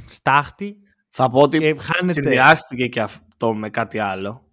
[0.06, 0.76] στάχτη.
[1.08, 1.76] Θα πω ότι
[2.08, 4.48] συνδυάστηκε και αυτό με κάτι άλλο.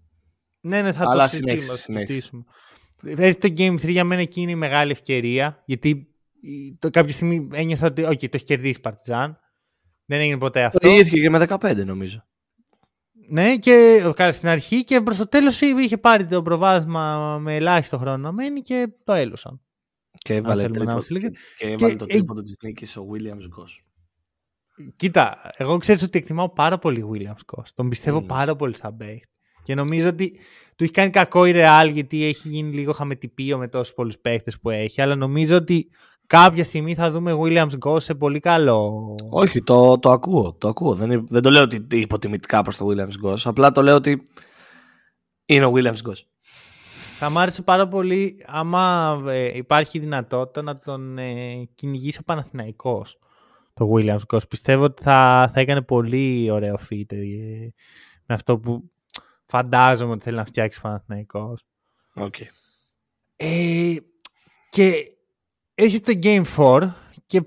[0.62, 2.06] Ναι, ναι, θα Αλλά το συζητήσουμε.
[3.40, 6.12] το Game 3 για μένα εκεί είναι η μεγάλη ευκαιρία, γιατί
[6.80, 9.40] το, κάποια στιγμή ένιωθα ότι okay, το έχει κερδίσει η Παρτιζάν.
[10.06, 10.90] Δεν έγινε ποτέ αυτό.
[10.90, 12.26] Ήρθε και με 15 νομίζω.
[13.30, 18.18] Ναι, και στην αρχή και προς το τέλος είχε πάρει το προβάδισμα με ελάχιστο χρόνο
[18.18, 19.62] να μένει και το έλωσαν.
[20.18, 21.00] Και έβαλε, τρίπο,
[21.58, 23.82] και έβαλε το τρίποντο της νίκης ο Williams Goss.
[24.96, 27.66] Κοίτα, εγώ ξέρω ότι εκτιμάω πάρα πολύ Williams Goss.
[27.76, 28.28] Τον πιστεύω mm.
[28.28, 29.30] πάρα πολύ σαν παίχτη.
[29.64, 30.40] Και νομίζω ότι
[30.76, 34.60] του έχει κάνει κακό η Real γιατί έχει γίνει λίγο χαμετυπίο με τόσους πολλούς παίχτες
[34.60, 35.02] που έχει.
[35.02, 35.90] Αλλά νομίζω ότι
[36.32, 39.16] κάποια στιγμή θα δούμε Williams Goss σε πολύ καλό.
[39.30, 40.54] Όχι, το, το ακούω.
[40.54, 40.96] Το ακούω.
[40.96, 43.38] Δεν, δεν το λέω ότι υποτιμητικά προς το Williams Goss.
[43.44, 44.24] Απλά το λέω ότι
[45.46, 46.20] είναι ο Williams Goss.
[47.18, 53.20] Θα μ' άρεσε πάρα πολύ άμα ε, υπάρχει δυνατότητα να τον ε, κυνηγήσει ο Παναθηναϊκός
[53.74, 54.50] το Williams Goss.
[54.50, 57.18] Πιστεύω ότι θα, θα έκανε πολύ ωραίο fit ε,
[58.26, 58.92] με αυτό που
[59.46, 61.66] φαντάζομαι ότι θέλει να φτιάξει Παναθηναϊκός.
[62.16, 62.48] Okay.
[63.36, 63.96] Ε,
[64.70, 64.94] και
[65.84, 66.92] έρχεται το Game 4
[67.26, 67.42] και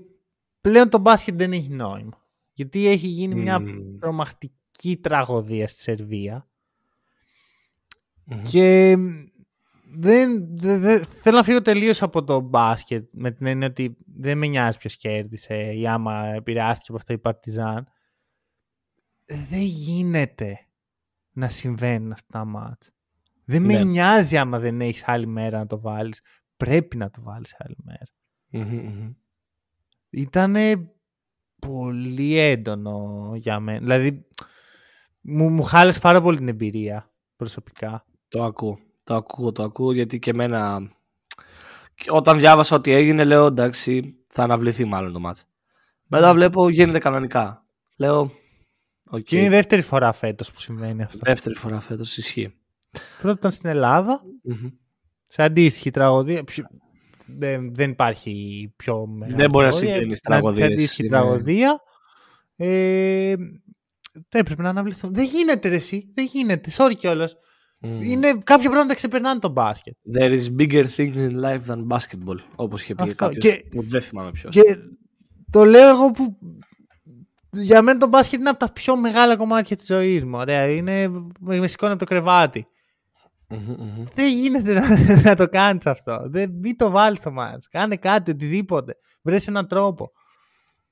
[0.61, 2.23] πλέον το μπάσκετ δεν έχει νόημα.
[2.53, 3.61] Γιατί έχει γίνει μια
[3.99, 6.47] τρομακτική τραγωδία στη σερβια
[8.41, 8.97] Και
[9.97, 14.47] δεν, δεν, θέλω να φύγω τελείως από το μπάσκετ με την έννοια ότι δεν με
[14.47, 17.87] νοιάζει ποιος κέρδισε ή άμα επηρεάστηκε από αυτό η Παρτιζάν.
[19.25, 20.59] Δεν γίνεται
[21.31, 22.89] να συμβαίνουν αυτά τα μάτς.
[23.45, 23.83] Δεν με ναι.
[23.83, 26.21] νοιάζει άμα δεν έχεις άλλη μέρα να το βάλεις.
[26.57, 27.75] Πρέπει να το βάλεις άλλη
[30.09, 30.91] Ήτανε
[31.59, 33.79] πολύ έντονο για μένα.
[33.79, 34.25] Δηλαδή,
[35.21, 38.05] μου, μου χάλεσε πάρα πολύ την εμπειρία προσωπικά.
[38.27, 38.79] Το ακούω.
[39.03, 40.89] Το ακούω, το ακούω γιατί και εμένα
[42.09, 45.45] όταν διάβασα ότι έγινε λέω εντάξει θα αναβληθεί μάλλον το μάτς.
[46.07, 47.65] Μετά βλέπω γίνεται κανονικά.
[47.97, 48.31] Λέω
[49.11, 49.23] okay.
[49.23, 51.19] Και είναι η δεύτερη φορά φέτος που συμβαίνει αυτό.
[51.21, 52.53] Δεύτερη φορά φέτος ισχύει.
[53.21, 54.21] Πρώτα ήταν στην ελλαδα
[55.27, 56.43] Σε αντίστοιχη τραγωδία.
[57.27, 59.35] Δεν, δεν υπάρχει πιο μεγάλη.
[59.35, 60.65] Δεν μπορεί να συγκρίνεις τραγωδία.
[60.65, 61.81] Σε αντίστοιχη τραγωδία.
[62.55, 63.35] Ε,
[64.29, 65.13] έπρεπε να αναβληθούν.
[65.13, 66.11] Δεν γίνεται ρε, εσύ.
[66.13, 66.71] Δεν γίνεται.
[66.77, 67.35] Sorry κιόλας.
[67.81, 67.87] Mm.
[68.03, 69.95] Είναι, κάποια πράγματα ξεπερνάνε τον μπάσκετ.
[70.17, 72.37] There is bigger things in life than basketball.
[72.55, 73.43] Όπως είχε πει κάποιος.
[73.43, 74.51] Και, που δεν θυμάμαι ποιος.
[74.51, 74.77] Και
[75.49, 76.37] το λέω εγώ που.
[77.51, 80.37] Για μένα το μπάσκετ είναι από τα πιο μεγάλα κομμάτια της ζωής μου.
[80.37, 80.65] Ωραία.
[80.65, 81.07] Είναι.
[81.39, 82.67] Με σηκώνει από το κρεβάτι.
[84.13, 84.85] Δεν γίνεται να,
[85.29, 86.21] να το κάνεις αυτό.
[86.25, 87.67] Δεν, μην το βάλεις στο μάτς.
[87.67, 88.95] Κάνε κάτι, οτιδήποτε.
[89.21, 90.11] Βρες έναν τρόπο.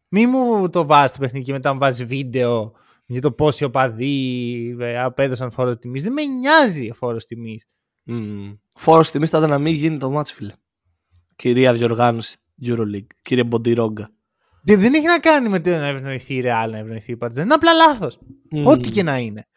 [0.08, 2.74] Μη μου το βάζεις το παιχνίδι και μετά μου βάζεις βίντεο
[3.06, 6.04] για το πόσοι οπαδοί ε, απέδωσαν φόρο τιμής.
[6.04, 7.68] Δεν με νοιάζει ο φόρος τιμής.
[8.08, 8.58] Mm.
[8.76, 10.54] Φόρος τιμής θα ήταν να μην γίνει το μάτς, φίλε.
[11.36, 14.10] Κυρία διοργάνωση Euroleague, κύριε Μποντιρόγκα.
[14.64, 17.38] Και δεν έχει να κάνει με το να ευνοηθεί η Real, να ευνοηθεί η Partizan.
[17.38, 18.20] Είναι απλά λάθος.
[18.56, 18.64] Mm.
[18.64, 19.48] Ό,τι και να είναι.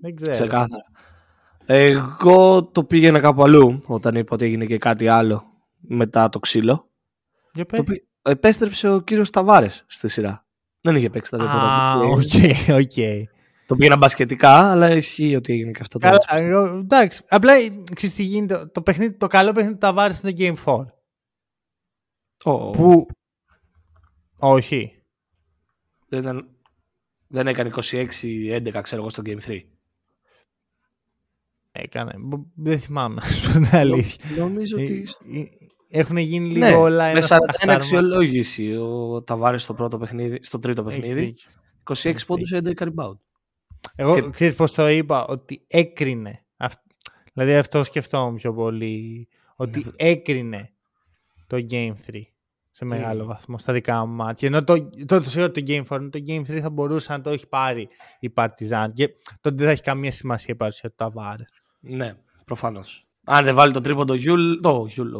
[0.00, 0.30] Δεν ξέρω.
[0.30, 0.84] Ξεκάθαρα.
[1.66, 5.44] Εγώ το πήγαινα κάπου αλλού όταν είπα ότι έγινε και κάτι άλλο
[5.76, 6.90] μετά το ξύλο.
[7.52, 7.84] Για το
[8.22, 10.46] Επέστρεψε ο κύριος Ταβάρε στη σειρά.
[10.80, 13.28] Δεν είχε παίξει τα δύο Α, ok, ok.
[13.66, 15.98] Το πήγαινα μπασκετικά, αλλά ισχύει ότι έγινε και αυτό.
[15.98, 16.18] Καλά,
[16.78, 17.22] εντάξει.
[17.28, 17.52] Απλά
[17.94, 18.66] ξέρεις τι γίνεται.
[18.66, 20.84] Το, παιχνίδι, το καλό παιχνίδι του Ταβάρε είναι το Game 4.
[22.44, 22.72] Oh.
[22.72, 23.06] Που.
[24.36, 25.02] Όχι.
[26.08, 26.48] Δεν, ήταν...
[27.28, 27.80] δεν έκανε 26-11,
[28.82, 29.60] ξέρω εγώ, στο Game 3.
[31.82, 32.12] Έκανε.
[32.54, 34.24] Δεν θυμάμαι, να πω την αλήθεια.
[34.36, 35.06] Νομίζω ότι.
[35.32, 35.48] Ε, ε,
[35.88, 37.12] έχουν γίνει λίγο ναι, όλα.
[37.12, 37.36] Με 41
[37.68, 41.34] αξιολόγηση ο Ταβάρης στο, πρώτο παιχνίδι, στο τρίτο παιχνίδι.
[41.94, 43.18] 26 πόντους, 11 rebound.
[43.94, 44.30] Εγώ και...
[44.30, 46.44] ξέρεις πώς το είπα, ότι έκρινε.
[47.34, 49.28] Δηλαδή αυτό σκεφτόμουν πιο πολύ.
[49.56, 49.90] Ότι ναι.
[49.96, 50.72] έκρινε
[51.46, 52.20] το Game 3
[52.70, 53.26] σε μεγάλο mm.
[53.26, 54.48] βαθμό στα δικά μου μάτια.
[54.48, 57.48] Ενώ το, το, το, το Game 4, το Game 3 θα μπορούσε να το έχει
[57.48, 57.88] πάρει
[58.20, 59.08] η Partizan και
[59.40, 61.44] τότε δεν θα έχει καμία σημασία η παρουσία του Ταβάρε.
[61.80, 62.14] Ναι,
[62.44, 63.02] προφανώς.
[63.24, 65.10] Αν δεν βάλει το τρίποντο Γιούλ, το Γιούλ,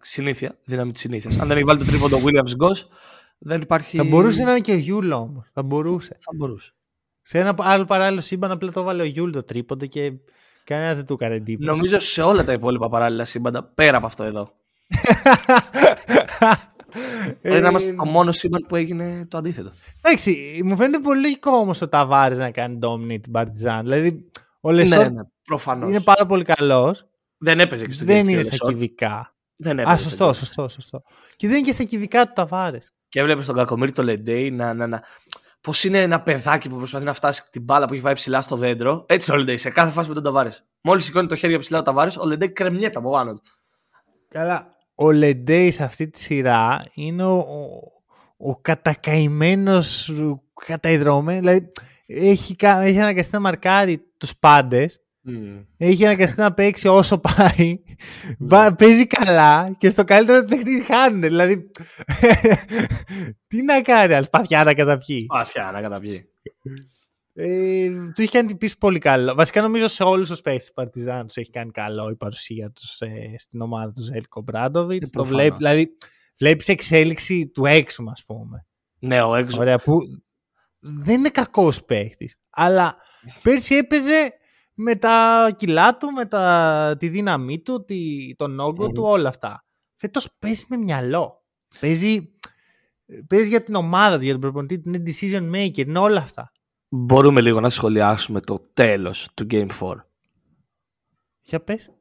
[0.00, 1.38] συνήθεια, δύναμη της συνήθειας.
[1.38, 2.76] Αν δεν έχει βάλει το τρίποντο Williams Goss,
[3.38, 3.96] δεν υπάρχει.
[3.96, 5.46] Θα μπορούσε να είναι και ο Γιούλ όμως.
[5.52, 6.16] Θα μπορούσε.
[6.20, 6.72] Θα μπορούσε.
[7.22, 10.12] Σε ένα άλλο παράλληλο σύμπαν απλά το 'βαλε ο Γιούλ το τρίποντο και
[10.64, 11.68] κανένας δεν του έκανε εντύπωση.
[11.68, 14.52] Νομίζω σε όλα τα υπόλοιπα παράλληλα σύμπαντα πέρα από αυτό εδώ.
[17.40, 19.72] Πρέπει να είμαστε το μόνο σύμπαν που έγινε το αντίθετο.
[20.02, 23.82] Εντάξει, μου φαίνεται πολύ λογικό όμως ο Ταβάρες να κάνει dominate την Παρτιζάν.
[23.82, 24.30] Δηλαδή,
[24.60, 25.22] ο Λεσόρ ναι,
[25.76, 27.06] ναι, είναι πάρα πολύ καλός.
[27.38, 29.34] Δεν έπαιζε και στο Δεν είναι στα κυβικά.
[29.56, 29.94] Δεν έπαιζε.
[29.94, 31.02] Α, σωστό, σωστό, σωστό.
[31.36, 32.92] Και δεν είναι και στα κυβικά του Ταβάρες.
[33.08, 35.02] Και έβλεπες τον Κακομίρι το Λεντέι να, να, να,
[35.60, 38.56] Πώς είναι ένα παιδάκι που προσπαθεί να φτάσει την μπάλα που έχει πάει ψηλά στο
[38.56, 39.04] δέντρο.
[39.08, 40.64] Έτσι ο Λεντέι σε κάθε φάση με τον Ταβάρες.
[40.80, 43.42] Μόλις σηκώνει το χέρι ψηλά ο Ταβάρες, ο Λεντέι κρεμνιέται από πάνω του.
[44.28, 47.80] Καλά ο Λεντέι σε αυτή τη σειρά είναι ο, ο,
[48.36, 50.12] ο κατακαημένος,
[50.66, 51.72] καταϊδρωμένος, δηλαδή
[52.08, 55.64] έχει, έχει αναγκαστεί να μαρκάρει τους πάντες, mm.
[55.76, 57.80] έχει αναγκαστεί να παίξει όσο πάει,
[58.50, 58.72] mm.
[58.78, 61.70] παίζει καλά και στο καλύτερο του παιχνίδι χάνουν, δηλαδή
[63.48, 65.26] τι να κάνει, ας παθιά να καταπιεί.
[65.26, 66.28] Παθιά να καταπιεί.
[67.40, 69.34] Ε, του έχει κάνει επίση πολύ καλό.
[69.34, 73.00] Βασικά νομίζω σε όλους τους παίχτες της Παρτιζάν τους έχει κάνει καλό η παρουσία τους
[73.00, 75.10] ε, στην ομάδα του Ζέλικο Μπράντοβιτς.
[75.10, 75.96] Το βλέπει, δηλαδή
[76.38, 78.66] βλέπεις εξέλιξη του έξω, ας πούμε.
[78.98, 79.60] Ναι, ο έξω.
[79.60, 80.00] Ωραία, που
[80.78, 82.34] δεν είναι κακός παίχτη.
[82.50, 82.96] Αλλά
[83.42, 84.32] πέρσι έπαιζε
[84.74, 87.96] με τα κιλά του, με τα, τη δύναμή του, τη,
[88.36, 88.94] τον όγκο mm.
[88.94, 89.64] του, όλα αυτά.
[89.96, 91.44] Φέτος παίζει με μυαλό.
[91.80, 92.34] Παίζει,
[93.26, 96.52] παίζει για την ομάδα του, για τον προπονητή, την decision maker, είναι όλα αυτά
[96.88, 99.94] μπορούμε λίγο να σχολιάσουμε το τέλος του Game 4.
[101.42, 101.92] Για πες.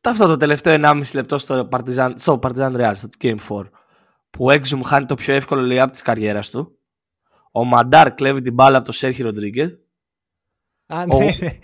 [0.00, 3.64] Αυτό το τελευταίο 1,5 λεπτό στο Partizan, στο Partizan Real, στο Game 4,
[4.30, 6.78] που ο Exum χάνει το πιο εύκολο layup της καριέρας του,
[7.56, 9.80] ο Μαντάρ κλέβει την μπάλα από τον Σέρχι Ροντρίγκες
[10.86, 11.58] Α, Ο- ναι.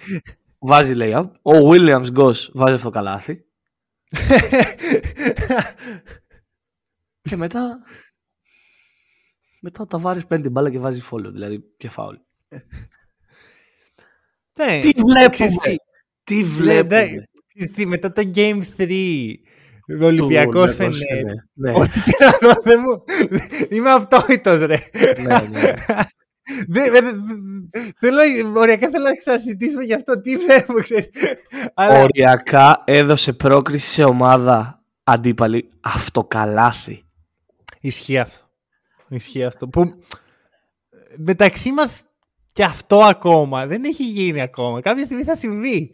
[0.59, 1.31] Βάζει layup.
[1.43, 3.45] Ο Williams Goss βάζει αυτό το καλάθι.
[7.23, 7.79] Και μετά.
[9.61, 12.15] Μετά ο Ταβάρης παίρνει την μπάλα και βάζει follow, δηλαδή και foul.
[14.59, 15.75] Ναι, Τι ξέρεις βλέπουμε!
[16.25, 17.05] Τι Ναι, βλέπουμε!
[17.05, 17.07] ναι,
[17.55, 19.35] ξέρεις τι, μετά το Game 3,
[20.01, 21.25] ο Ολυμπιακός Του Olympiacos, Φενέρ.
[21.25, 21.79] ναι, ναι.
[21.79, 23.05] Ό,τι και να δω, δεν μου...
[23.69, 24.79] Είμαι αυτόητος, ρε.
[25.23, 25.73] Ναι, ναι.
[26.69, 27.21] Δεν- δεν-
[27.99, 28.19] Θέλω,
[28.61, 30.21] οριακά θέλω να ξανασυζητήσουμε γι' αυτό.
[30.21, 31.09] Τι βλέπουμε, ξέρεις.
[31.75, 37.05] Αλλά Οριακά έδωσε πρόκριση σε ομάδα αντίπαλη αυτοκαλάθι.
[37.81, 38.45] ισχύει αυτό.
[39.09, 39.69] Ισχύει αυτό.
[39.69, 39.83] Που
[41.17, 42.03] μεταξύ μας
[42.53, 44.81] και αυτό ακόμα δεν έχει γίνει ακόμα.
[44.81, 45.91] Κάποια στιγμή θα συμβεί.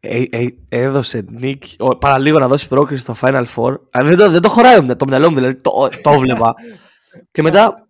[0.00, 1.74] Ε, ε, έδωσε νίκη.
[1.78, 3.72] ο- Παραλίγο να δώσει πρόκριση στο Final Four.
[3.90, 6.54] Α, δεν, το, δεν το χωράει το μυαλό μου, δηλαδή το, το βλέπα.
[7.32, 7.86] και μετά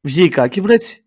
[0.00, 1.04] βγήκα και ήμουν έτσι.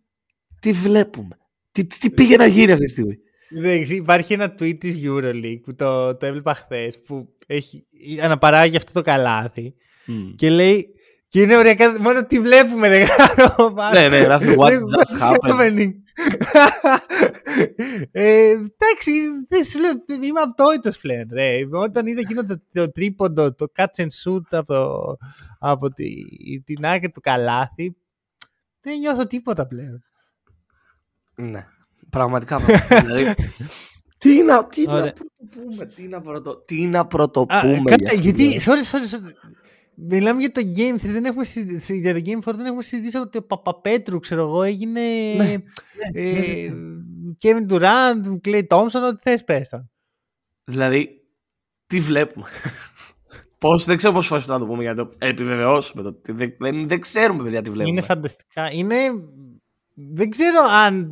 [0.61, 1.37] Τι βλέπουμε.
[1.71, 3.15] Τι, τι, τι πήγε να γίνει αυτή τη στιγμή.
[3.49, 7.85] Δεν ξέρω, υπάρχει ένα tweet της Euroleague που το, το έβλεπα χθες που έχει,
[8.21, 9.73] αναπαράγει αυτό το καλάθι
[10.35, 10.87] και λέει
[11.29, 13.99] και είναι οριακά, μόνο τι βλέπουμε δεν κάνω πάνω.
[13.99, 15.91] Ναι, ναι, γράφει what Λέει, just what's happened.
[16.17, 18.03] Happening?
[18.11, 19.11] ε, εντάξει,
[19.47, 19.91] δεν σου λέω,
[20.23, 21.27] είμαι αυτόητος πλέον.
[21.31, 21.59] Ρε.
[21.71, 25.17] Όταν είδα εκείνο το, το τρίποντο, το catch and shoot από,
[25.59, 26.13] από τη,
[26.65, 27.95] την άκρη του καλάθι,
[28.81, 30.03] δεν νιώθω τίποτα πλέον.
[31.35, 31.65] Ναι.
[32.09, 32.55] Πραγματικά.
[32.57, 33.01] πραγματικά.
[33.05, 33.33] δηλαδή,
[34.17, 35.13] τι να, τι να Ωραία.
[35.13, 37.63] πρωτοπούμε, τι να, πρωτο, τι να Α, πρωτοπούμε.
[37.63, 39.31] καλά, για αυτή γιατί, την- sorry, sorry, sorry.
[39.99, 43.17] Μιλάμε για το Game 3, δεν έχουμε συζητήσει, για το Game 4 δεν έχουμε συζητήσει
[43.17, 45.01] ότι ο Παπαπέτρου, ξέρω εγώ, έγινε
[45.37, 45.55] Ναι,
[46.13, 46.73] ε,
[47.43, 49.91] Kevin Durant, Clay Thompson, ό,τι θες πες τον.
[50.63, 51.09] Δηλαδή,
[51.87, 52.45] τι βλέπουμε.
[53.57, 56.03] Πώς, δεν ξέρω πόσο φορές να το πούμε για να το επιβεβαιώσουμε.
[56.03, 57.89] Το, τι- δεν, δεν, δεν ξέρουμε, παιδιά, τι βλέπουμε.
[57.89, 58.71] Είναι φανταστικά.
[58.71, 58.95] Είναι...
[59.99, 61.09] Δεν ξέρω αν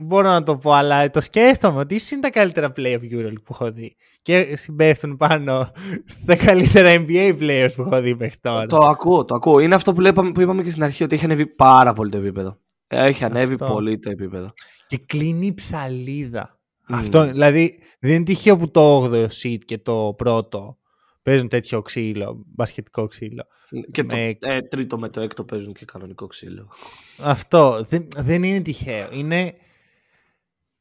[0.00, 3.42] μπορώ να το πω, αλλά το σκέφτομαι ότι ίσως είναι τα καλύτερα play of Euroleague
[3.44, 3.96] που έχω δει.
[4.22, 5.72] Και συμπέφτουν πάνω
[6.04, 8.66] στα καλύτερα NBA players που έχω δει μέχρι τώρα.
[8.66, 9.58] Το ακούω, το ακούω.
[9.58, 12.18] Είναι αυτό που, είπαμε, που είπαμε και στην αρχή, ότι έχει ανέβει πάρα πολύ το
[12.18, 12.58] επίπεδο.
[12.86, 13.66] Έχει ανέβει Αυτό.
[13.66, 14.52] πολύ το επίπεδο.
[14.86, 16.58] Και κλείνει η ψαλίδα.
[16.88, 16.98] Μμμ.
[16.98, 20.78] Αυτό, δηλαδή, δεν είναι τυχαίο που το 8ο seed και το πρώτο
[21.26, 23.46] παίζουν τέτοιο ξύλο, μπασχετικό ξύλο.
[23.90, 26.70] Και το Με- ε, τρίτο με το έκτο παίζουν και κανονικό ξύλο.
[27.22, 29.08] Αυτό δεν, δεν είναι τυχαίο.
[29.12, 29.54] Είναι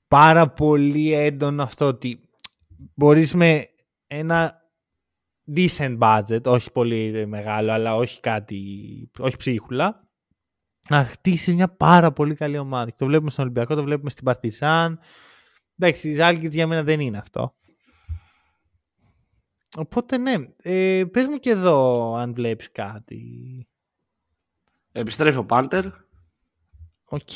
[0.08, 2.20] πάρα πολύ έντονο αυτό ότι
[2.96, 3.68] μπορείς με
[4.08, 4.62] ένα
[5.56, 8.62] decent budget, όχι πολύ μεγάλο, αλλά όχι κάτι,
[9.20, 10.08] όχι ψίχουλα,
[10.90, 12.90] να χτίσεις μια πάρα πολύ καλή ομάδα.
[12.90, 15.00] Και το βλέπουμε στον Ολυμπιακό, το βλέπουμε στην Παρτιζάν.
[15.78, 17.56] Εντάξει, η Ζαλγκίρις για μένα δεν είναι αυτό.
[19.78, 23.68] Οπότε ναι, ε, πες μου και εδώ αν βλέπεις κάτι.
[24.92, 25.86] Επιστρέφει ο Πάντερ.
[27.06, 27.30] Οκ.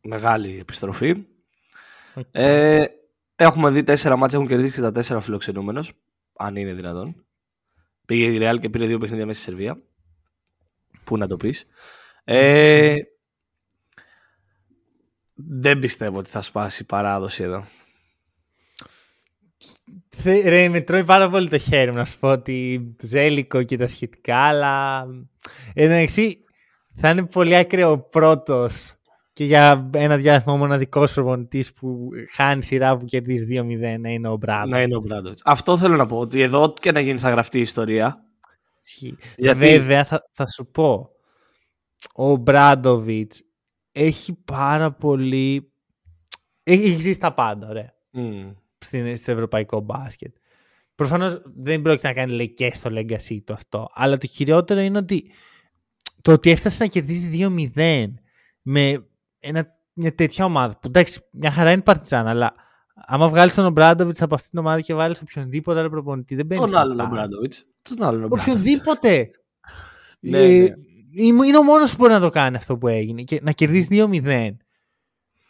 [0.00, 1.24] Μεγάλη επιστροφή.
[2.14, 2.24] Οκ.
[2.30, 2.86] Ε,
[3.36, 5.92] έχουμε δει τέσσερα ματς, έχουν κερδίσει και τα τέσσερα φιλοξενούμενος.
[6.36, 7.24] Αν είναι δυνατόν.
[8.06, 9.82] Πήγε η Real και πήρε δύο παιχνίδια μέσα στη Σερβία.
[11.04, 11.66] Πού να το πεις.
[12.24, 12.96] Ε,
[15.34, 17.66] δεν πιστεύω ότι θα σπάσει η παράδοση εδώ.
[20.18, 23.76] Θε- Ρε, με τρώει πάρα πολύ το χέρι μου να σου πω ότι ζέλικο και
[23.76, 25.02] τα σχετικά, αλλά
[25.74, 26.38] εν τω μεταξύ
[26.94, 28.94] θα είναι πολύ ακραίο ο πρώτος
[29.32, 34.28] και για ένα διάστημα ο μοναδικός προπονητής που χάνει σειρά που κερδίζει 2-0 να είναι
[34.28, 34.68] ο Μπράντ.
[34.68, 35.38] Να είναι ο Μπράντοβιτ.
[35.44, 36.18] Αυτό θέλω να πω.
[36.18, 38.24] Ότι εδώ, ό,τι και να γίνει, θα γραφτεί η ιστορία.
[39.36, 41.10] Γιατί- Βέβαια, θα, θα σου πω.
[42.14, 43.42] Ο Μπράντοβιτς
[43.92, 45.72] έχει πάρα πολύ.
[46.62, 47.92] Έχει, έχει ζήσει τα πάντα, ωραία.
[48.10, 48.50] Μμ.
[48.78, 50.34] Στην, στο ευρωπαϊκό μπάσκετ.
[50.94, 53.88] Προφανώς δεν πρόκειται να κάνει λέει, και στο legacy του αυτό.
[53.92, 55.30] Αλλά το κυριότερο είναι ότι
[56.22, 58.04] το ότι έφτασε να κερδίζει 2-0
[58.62, 59.06] με
[59.38, 62.54] ένα, μια τέτοια ομάδα που εντάξει, μια χαρά είναι παρτιζάν, αλλά
[62.94, 66.60] άμα βγάλεις τον Ομπράντοβιτ από αυτή την ομάδα και βάλεις οποιονδήποτε άλλο προπονητή, δεν μπαίνει.
[66.60, 67.14] Τον στα άλλον ο αυτά.
[67.14, 67.52] Μπράντοβιτ.
[67.82, 68.48] Τον άλλον ο Μπράντοβιτ.
[68.48, 69.30] Οποιονδήποτε.
[70.20, 70.68] Ναι, Ε, ναι.
[71.10, 73.88] Είναι είναι ο μόνος που μπορεί να το κάνει αυτό που έγινε και να κερδίσει
[74.24, 74.56] 2-0.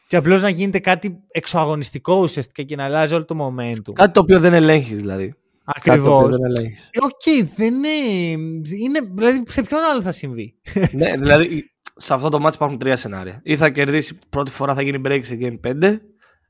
[0.09, 3.92] Και απλώς να γίνεται κάτι εξωαγωνιστικό ουσιαστικά και να αλλάζει όλο το momentum.
[3.92, 5.34] Κάτι το οποίο δεν ελέγχεις δηλαδή.
[5.72, 6.22] Κάτι το Ακριβώς.
[6.24, 6.90] οποίο δεν ελέγχεις.
[7.02, 7.88] Οκ, δεν είναι,
[8.82, 9.00] είναι.
[9.14, 10.54] Δηλαδή, σε ποιον άλλο θα συμβεί;
[10.92, 13.40] ναι, δηλαδή σε αυτό το match υπάρχουν τρία σενάρια.
[13.44, 15.96] Ή θα κερδίσει πρώτη φορά, θα γίνει break σε game 5,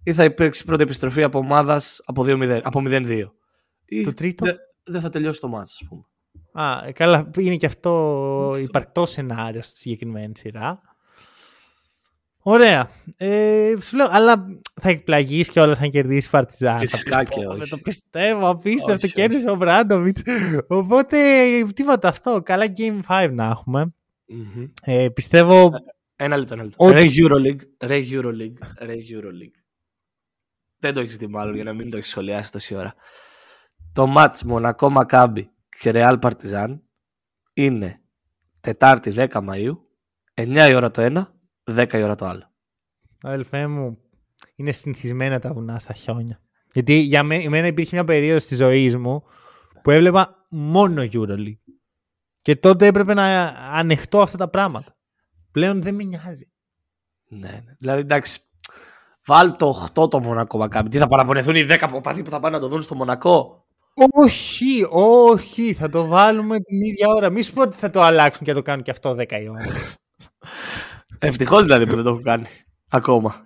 [0.05, 3.33] ή θα υπάρξει πρώτη επιστροφή από ομάδας από, 2-0 από 0-2.
[3.85, 4.55] Ή Το τρίτο; δε-
[4.85, 6.03] δεν θα τελειώσει το match, ας πούμε.
[6.67, 10.81] Α, ε, καλά, είναι και αυτό υπαρκτό σενάριο στη συγκεκριμένη σειρά.
[12.49, 12.91] Ωραία.
[13.17, 14.47] Ε, σου λέω, αλλά
[14.81, 16.79] θα εκπλαγείς και όλα αν κερδίσεις Παρτιζάν.
[16.79, 17.59] Φυσικά Θα πεις, και «Πω, όχι».
[17.59, 19.07] Δεν το πιστεύω, απίστευτο.
[19.07, 20.19] Όχι, Κέρδισε ο Μπράντοβιτ.
[20.69, 21.17] Οπότε,
[21.75, 22.43] τίποτα αυτό.
[22.45, 23.95] Καλά Game 5 να έχουμε.
[24.27, 24.65] Μμμ.
[24.83, 25.71] Ε, πιστεύω
[26.17, 26.85] Ένα λεπτό, ένα λεπτό.
[26.87, 29.61] Ότι- Ρε Euroleague, ρε Euroleague, ρε Euroleague.
[30.79, 32.95] Δεν το έχεις δει μάλλον για να μην το έχεις σχολιάσει τόση ώρα.
[33.93, 36.79] Το μάτς Μονακό Μακάμπι και Real Partizan
[37.55, 38.01] είναι
[38.61, 39.77] Τετάρτη 10 Μαΐου,
[40.35, 41.35] 9 η ώρα το ένα,
[41.75, 42.51] 10 η ώρα το άλλο.
[43.23, 43.99] Αδελφέ μου,
[44.57, 46.41] είναι συνηθισμένα τα βουνά στα χιόνια.
[46.73, 49.23] Γιατί για μέ- εμένα υπήρχε μια περίοδος της ζωής μου
[49.83, 51.59] που έβλεπα μόνο EuroLeague.
[52.43, 54.97] Και τότε έπρεπε να ανεχτώ αυτά τα πράγματα.
[55.51, 56.51] Πλέον δεν με νοιάζει.
[57.29, 57.75] Ναι, ναι.
[57.79, 58.41] Δηλαδή εντάξει,
[59.27, 60.89] βάλ το 8 το Μονακό Μακάμπι.
[60.89, 63.67] Τι θα παραπονεθούν οι 10 οπαδοί που θα πάνε να το δουν στο Μονακό;
[64.13, 67.31] Όχι, όχι, θα το βάλουμε την ίδια ώρα.
[67.31, 69.49] Μη σου πω ότι θα το αλλάξουν και θα το κάνουν και αυτό 10 η
[69.49, 69.65] ώρα.
[71.19, 72.47] Ευτυχώς δηλαδή που δεν το έχουν κάνει
[72.89, 73.43] ακόμα.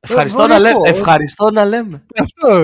[0.00, 0.70] Ευχαριστώ, μπορεί να, λέ...
[0.70, 0.82] εγώ.
[0.84, 2.06] ευχαριστώ να λέμε.
[2.18, 2.62] αυτό.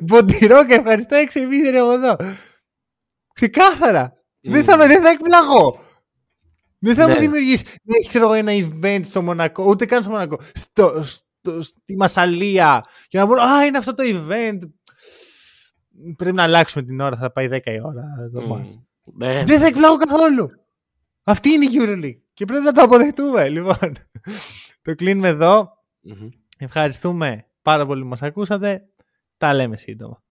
[0.00, 2.16] Μποντιρό και ευχαριστώ εξεμίζερε από εδώ.
[3.34, 4.12] Ξεκάθαρα.
[4.40, 5.78] Δεν, θα, με- δεν θα εκπλαγώ.
[6.78, 7.12] Δεν θα Ναι.
[7.12, 7.64] μου δημιουργήσει.
[7.64, 10.38] Δεν έχει ξέρω εγώ ένα event στο Μονακό, ούτε καν στο Μονακό.
[10.54, 12.84] Στο, στο, στη Μασαλία.
[13.08, 14.58] Και να πω, Α, είναι αυτό το event.
[16.16, 18.46] Πρέπει να αλλάξουμε την ώρα, θα πάει 10 η ώρα το Μμμ.
[18.48, 18.80] μάτς.
[19.16, 19.44] Ναι.
[19.44, 20.48] Δεν θα εκπλαγώ καθόλου.
[21.24, 22.20] Αυτή είναι η EuroLeague.
[22.34, 23.96] Και πρέπει να το αποδεχτούμε, λοιπόν.
[24.82, 25.68] το κλείνουμε εδώ.
[26.00, 26.28] Μμμ.
[26.58, 28.88] Ευχαριστούμε πάρα πολύ που μας ακούσατε.
[29.36, 30.22] Τα λέμε σύντομα.